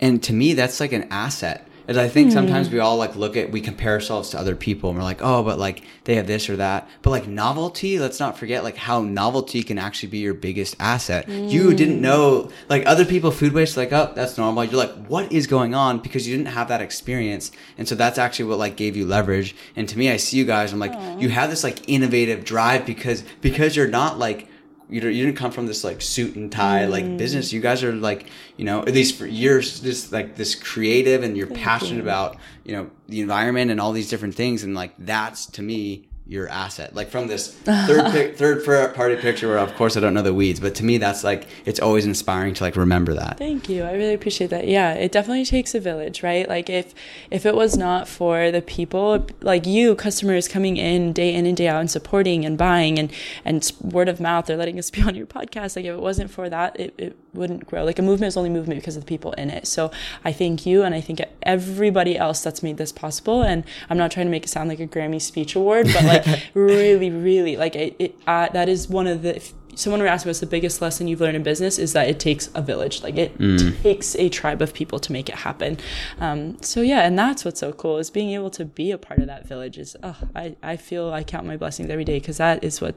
[0.00, 2.32] And to me that's like an asset is I think mm.
[2.32, 5.20] sometimes we all like look at we compare ourselves to other people and we're like,
[5.22, 6.88] oh, but like they have this or that.
[7.02, 11.26] But like novelty, let's not forget like how novelty can actually be your biggest asset.
[11.26, 11.50] Mm.
[11.50, 14.62] You didn't know like other people food waste like, oh, that's normal.
[14.62, 15.98] You're like, what is going on?
[15.98, 17.50] Because you didn't have that experience.
[17.76, 19.56] And so that's actually what like gave you leverage.
[19.74, 21.20] And to me, I see you guys, I'm like, Aww.
[21.20, 24.46] you have this like innovative drive because because you're not like
[24.90, 26.90] you you didn't come from this like suit and tie mm.
[26.90, 27.52] like business.
[27.52, 28.26] You guys are like
[28.56, 32.02] you know at least for years just like this creative and you're Thank passionate you.
[32.02, 36.08] about you know the environment and all these different things and like that's to me
[36.30, 36.94] your asset.
[36.94, 40.32] Like from this third pic- third party picture, where of course I don't know the
[40.32, 43.36] weeds, but to me that's like it's always inspiring to like remember that.
[43.36, 43.82] Thank you.
[43.82, 44.68] I really appreciate that.
[44.68, 46.48] Yeah, it definitely takes a village, right?
[46.48, 46.94] Like if
[47.32, 51.56] if it was not for the people like you, customers coming in day in and
[51.56, 53.12] day out and supporting and buying and
[53.44, 55.74] and word of mouth, they're letting us be on your podcast.
[55.74, 57.84] Like if it wasn't for that, it, it wouldn't grow.
[57.84, 59.66] Like a movement is only movement because of the people in it.
[59.66, 59.90] So
[60.24, 63.42] I thank you and I think everybody else that's made this possible.
[63.42, 66.50] And I'm not trying to make it sound like a Grammy speech award, but like
[66.54, 69.36] really, really, like it, it uh, that is one of the.
[69.36, 72.20] If someone were asking what's the biggest lesson you've learned in business is that it
[72.20, 73.02] takes a village.
[73.02, 73.80] Like it mm.
[73.82, 75.78] takes a tribe of people to make it happen.
[76.20, 79.20] Um, so yeah, and that's what's so cool is being able to be a part
[79.20, 79.78] of that village.
[79.78, 82.94] Is oh, I I feel I count my blessings every day because that is what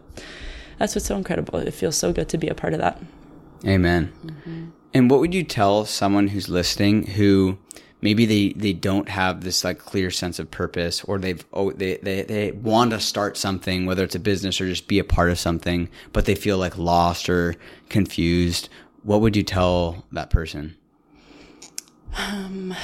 [0.77, 1.59] that's what's so incredible.
[1.59, 3.01] It feels so good to be a part of that.
[3.65, 4.11] Amen.
[4.25, 4.69] Mm-hmm.
[4.93, 7.57] And what would you tell someone who's listening who
[8.03, 11.97] maybe they, they don't have this like clear sense of purpose or they've oh they,
[11.97, 15.31] they, they want to start something whether it's a business or just be a part
[15.31, 17.55] of something but they feel like lost or
[17.89, 18.67] confused
[19.03, 20.75] what would you tell that person
[22.17, 22.75] um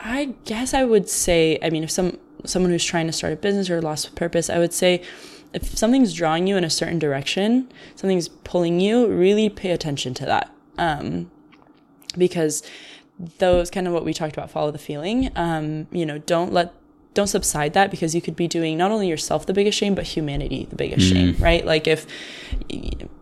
[0.00, 3.36] i guess i would say i mean if some someone who's trying to start a
[3.36, 5.00] business or lost purpose i would say
[5.54, 10.26] if something's drawing you in a certain direction something's pulling you really pay attention to
[10.26, 10.52] that.
[10.78, 11.30] Um
[12.16, 12.62] because
[13.38, 15.30] those kind of what we talked about follow the feeling.
[15.36, 16.72] Um, you know don't let
[17.14, 20.04] don't subside that because you could be doing not only yourself the biggest shame but
[20.04, 21.64] humanity the biggest mm shame right?
[21.64, 22.06] Like if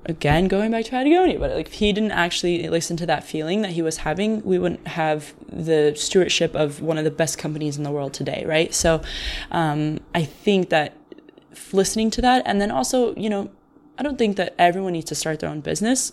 [0.07, 3.61] again going back to patagonia but like if he didn't actually listen to that feeling
[3.62, 7.76] that he was having we wouldn't have the stewardship of one of the best companies
[7.76, 8.72] in the world today right?
[8.74, 9.03] So
[9.51, 10.97] um, i think that
[11.72, 13.50] listening to that and then also you know
[13.98, 16.12] i don't think that everyone needs to start their own business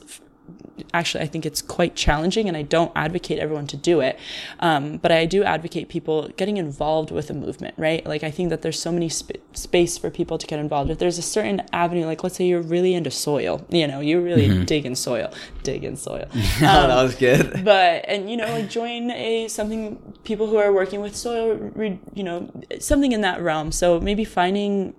[0.93, 4.17] actually I think it's quite challenging and I don't advocate everyone to do it.
[4.59, 8.05] Um, but I do advocate people getting involved with a movement, right?
[8.05, 10.89] Like I think that there's so many sp- space for people to get involved.
[10.89, 14.21] If there's a certain avenue, like let's say you're really into soil, you know, you
[14.21, 14.65] really mm-hmm.
[14.65, 15.31] dig in soil,
[15.63, 16.27] dig in soil.
[16.33, 17.63] Um, that was good.
[17.69, 21.99] But, and you know, like join a, something, people who are working with soil, re,
[22.13, 23.71] you know, something in that realm.
[23.71, 24.95] So maybe finding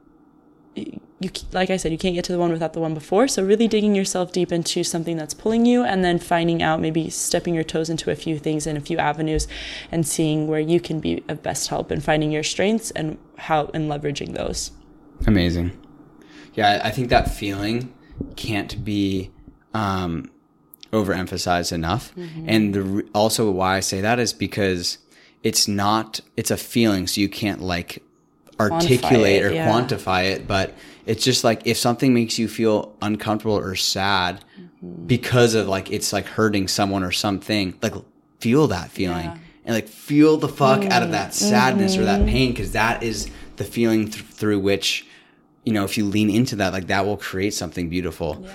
[1.20, 3.28] you like I said, you can't get to the one without the one before.
[3.28, 7.10] So really digging yourself deep into something that's pulling you, and then finding out maybe
[7.10, 9.46] stepping your toes into a few things and a few avenues,
[9.92, 13.70] and seeing where you can be of best help and finding your strengths and how
[13.74, 14.72] and leveraging those.
[15.26, 15.72] Amazing.
[16.54, 17.92] Yeah, I think that feeling
[18.36, 19.30] can't be
[19.74, 20.30] um,
[20.92, 22.14] overemphasized enough.
[22.16, 22.48] Mm-hmm.
[22.48, 24.98] And the, also why I say that is because
[25.42, 28.02] it's not it's a feeling, so you can't like
[28.60, 29.68] articulate it, or yeah.
[29.68, 30.74] quantify it, but
[31.06, 35.06] it's just like if something makes you feel uncomfortable or sad mm-hmm.
[35.06, 37.94] because of like it's like hurting someone or something, like
[38.38, 39.38] feel that feeling yeah.
[39.64, 40.92] and like feel the fuck mm-hmm.
[40.92, 42.02] out of that sadness mm-hmm.
[42.02, 42.30] or that mm-hmm.
[42.30, 45.06] pain because that is the feeling th- through which
[45.64, 48.40] you know if you lean into that like that will create something beautiful.
[48.42, 48.50] Yeah.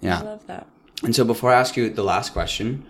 [0.00, 0.20] Yeah.
[0.20, 0.66] I love that.
[1.02, 2.84] And so before I ask you the last question,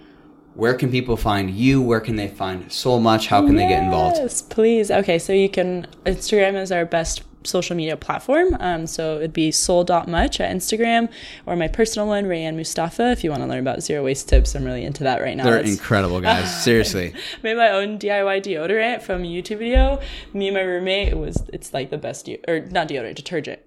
[0.58, 1.80] where can people find you?
[1.80, 3.28] Where can they find SoulMuch?
[3.28, 4.16] How can yes, they get involved?
[4.16, 4.90] Yes, please.
[4.90, 8.56] Okay, so you can, Instagram is our best social media platform.
[8.58, 11.10] Um, so it'd be soul.much at Instagram
[11.46, 13.12] or my personal one, Reyanne Mustafa.
[13.12, 15.44] If you want to learn about zero waste tips, I'm really into that right now.
[15.44, 16.64] They're it's, incredible, guys.
[16.64, 17.14] Seriously.
[17.44, 20.00] made my own DIY deodorant from a YouTube video.
[20.32, 23.60] Me and my roommate, it was, it's like the best, de- or not deodorant, detergent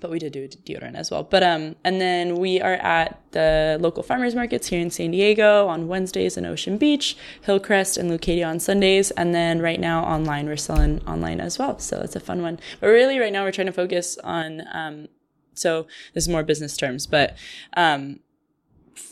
[0.00, 1.22] but we did do deodorant as well.
[1.22, 5.68] But um, and then we are at the local farmers markets here in San Diego
[5.68, 9.10] on Wednesdays in Ocean Beach, Hillcrest, and Leucadia on Sundays.
[9.12, 11.78] And then right now online, we're selling online as well.
[11.78, 12.58] So it's a fun one.
[12.80, 15.08] But really, right now we're trying to focus on um,
[15.54, 17.36] so this is more business terms, but
[17.76, 18.20] um,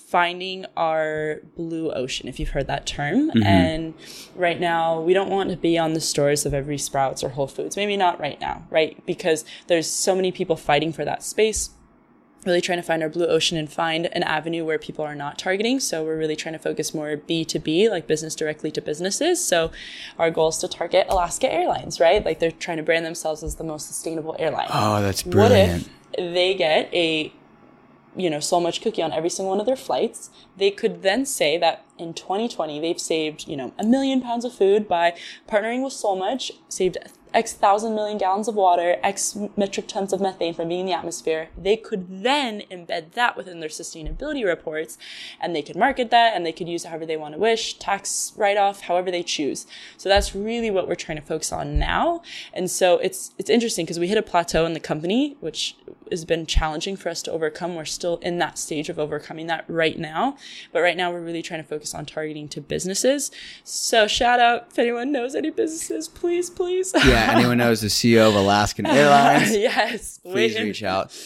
[0.09, 3.31] finding our blue ocean, if you've heard that term.
[3.31, 3.43] Mm-hmm.
[3.43, 3.95] And
[4.35, 7.47] right now, we don't want to be on the stores of every Sprouts or Whole
[7.47, 7.77] Foods.
[7.77, 9.05] Maybe not right now, right?
[9.05, 11.71] Because there's so many people fighting for that space.
[12.47, 15.39] Really trying to find our blue ocean and find an avenue where people are not
[15.39, 15.79] targeting.
[15.81, 19.45] So we're really trying to focus more B2B, like business directly to businesses.
[19.45, 19.73] So
[20.19, 22.25] our goal is to target Alaska Airlines, right?
[22.25, 24.69] Like they're trying to brand themselves as the most sustainable airline.
[24.73, 25.83] Oh, that's brilliant.
[25.83, 27.33] What if they get a
[28.19, 31.57] you know, SoulMuch cookie on every single one of their flights, they could then say
[31.59, 35.15] that in 2020 they've saved, you know, a million pounds of food by
[35.49, 36.99] partnering with SoulMuch, saved
[37.35, 40.93] X thousand million gallons of water, X metric tons of methane from being in the
[40.93, 41.49] atmosphere.
[41.57, 44.99] They could then embed that within their sustainability reports
[45.41, 48.33] and they could market that and they could use however they want to wish, tax
[48.37, 49.67] write off, however they choose.
[49.97, 52.23] So that's really what we're trying to focus on now.
[52.53, 55.77] And so it's, it's interesting because we hit a plateau in the company, which
[56.11, 57.75] has been challenging for us to overcome.
[57.75, 60.37] We're still in that stage of overcoming that right now.
[60.73, 63.31] But right now, we're really trying to focus on targeting to businesses.
[63.65, 66.93] So, shout out if anyone knows any businesses, please, please.
[66.95, 70.19] Yeah, anyone knows the CEO of Alaskan Airlines, yes.
[70.19, 70.63] please wait.
[70.63, 71.17] reach out.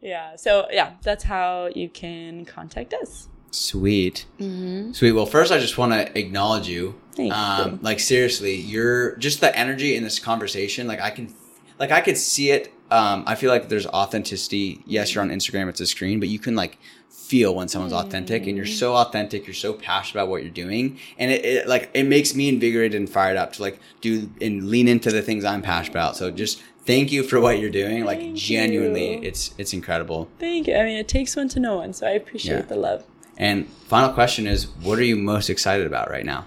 [0.00, 0.36] Yeah.
[0.36, 3.28] So, yeah, that's how you can contact us.
[3.52, 4.26] Sweet.
[4.38, 5.12] Sweet.
[5.12, 7.00] Well, first, I just want to acknowledge you.
[7.16, 7.78] Thank um, you.
[7.82, 10.86] Like seriously, you're just the energy in this conversation.
[10.86, 11.34] Like I can,
[11.78, 12.72] like I could see it.
[12.90, 14.82] Um, I feel like there's authenticity.
[14.86, 16.78] Yes, you're on Instagram; it's a screen, but you can like
[17.08, 19.46] feel when someone's authentic, and you're so authentic.
[19.46, 22.96] You're so passionate about what you're doing, and it, it like it makes me invigorated
[22.98, 26.16] and fired up to like do and lean into the things I'm passionate about.
[26.16, 28.04] So just thank you for what you're doing.
[28.04, 29.20] Like Thank genuinely, you.
[29.22, 30.28] it's it's incredible.
[30.40, 30.74] Thank you.
[30.76, 32.62] I mean, it takes one to know one, so I appreciate Yeah.
[32.62, 33.04] the love.
[33.36, 36.46] And final question is, what are you most excited about right now?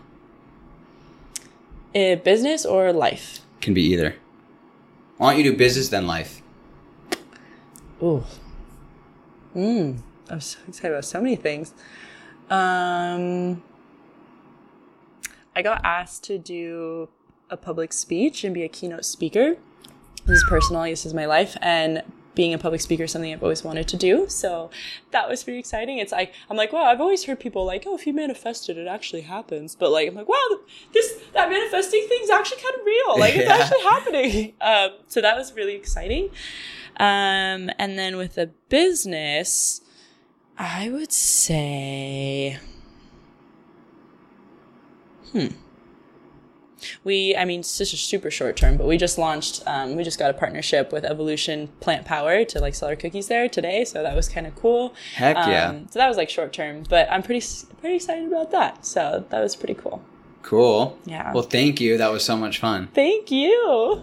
[1.96, 3.40] Eh, business or life?
[3.62, 4.16] Can be either.
[5.18, 6.42] Why don't you do business then life?
[8.02, 8.26] Oh.
[9.56, 10.00] Mm.
[10.30, 11.74] I'm so excited about so many things.
[12.50, 13.62] Um,
[15.56, 17.10] I got asked to do
[17.50, 19.58] a public speech and be a keynote speaker.
[20.26, 20.84] This is personal.
[20.84, 22.02] This is my life, and
[22.36, 24.26] being a public speaker is something I've always wanted to do.
[24.28, 24.70] So
[25.12, 26.00] that was pretty exciting.
[26.00, 28.78] It's like I'm like, wow, I've always heard people like, oh, if you manifest it,
[28.78, 29.76] it actually happens.
[29.76, 30.60] But like, I'm like, wow,
[30.94, 33.20] this that manifesting thing's actually kind of real.
[33.20, 33.58] Like it's Yeah.
[33.58, 34.54] actually happening.
[34.62, 36.30] Um, so that was really exciting.
[36.98, 39.82] Um, and then with the business,
[40.58, 42.60] I would say,
[45.32, 45.48] hmm.
[47.04, 50.04] We, I mean, it's just a super short term, but we just launched, um, we
[50.04, 53.86] just got a partnership with Evolution Plant Power to like sell our cookies there today.
[53.86, 54.94] So that was kind of cool.
[55.16, 55.70] Heck yeah.
[55.70, 57.46] Um, so that was like short term, but I'm pretty,
[57.80, 58.86] pretty excited about that.
[58.86, 60.04] So that was pretty cool.
[60.42, 60.98] Cool.
[61.06, 61.32] Yeah.
[61.34, 61.98] Well, thank you.
[61.98, 62.90] That was so much fun.
[62.94, 64.02] Thank you.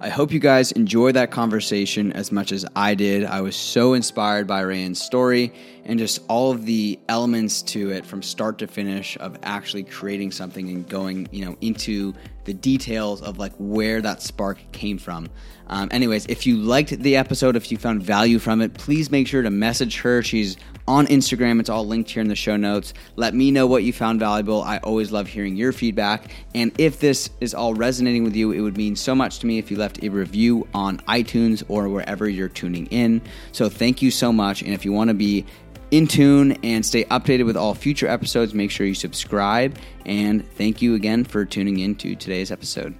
[0.00, 3.24] I hope you guys enjoyed that conversation as much as I did.
[3.24, 5.52] I was so inspired by Reyanne's story
[5.88, 10.30] and just all of the elements to it from start to finish of actually creating
[10.30, 12.14] something and going, you know, into
[12.44, 15.28] the details of like where that spark came from.
[15.66, 19.26] Um, anyways, if you liked the episode, if you found value from it, please make
[19.26, 20.22] sure to message her.
[20.22, 21.60] She's on Instagram.
[21.60, 22.94] It's all linked here in the show notes.
[23.16, 24.62] Let me know what you found valuable.
[24.62, 26.30] I always love hearing your feedback.
[26.54, 29.58] And if this is all resonating with you, it would mean so much to me
[29.58, 33.20] if you left a review on iTunes or wherever you're tuning in.
[33.52, 34.62] So thank you so much.
[34.62, 35.44] And if you want to be
[35.90, 39.76] in tune and stay updated with all future episodes, make sure you subscribe.
[40.06, 42.94] And thank you again for tuning in to today's episode.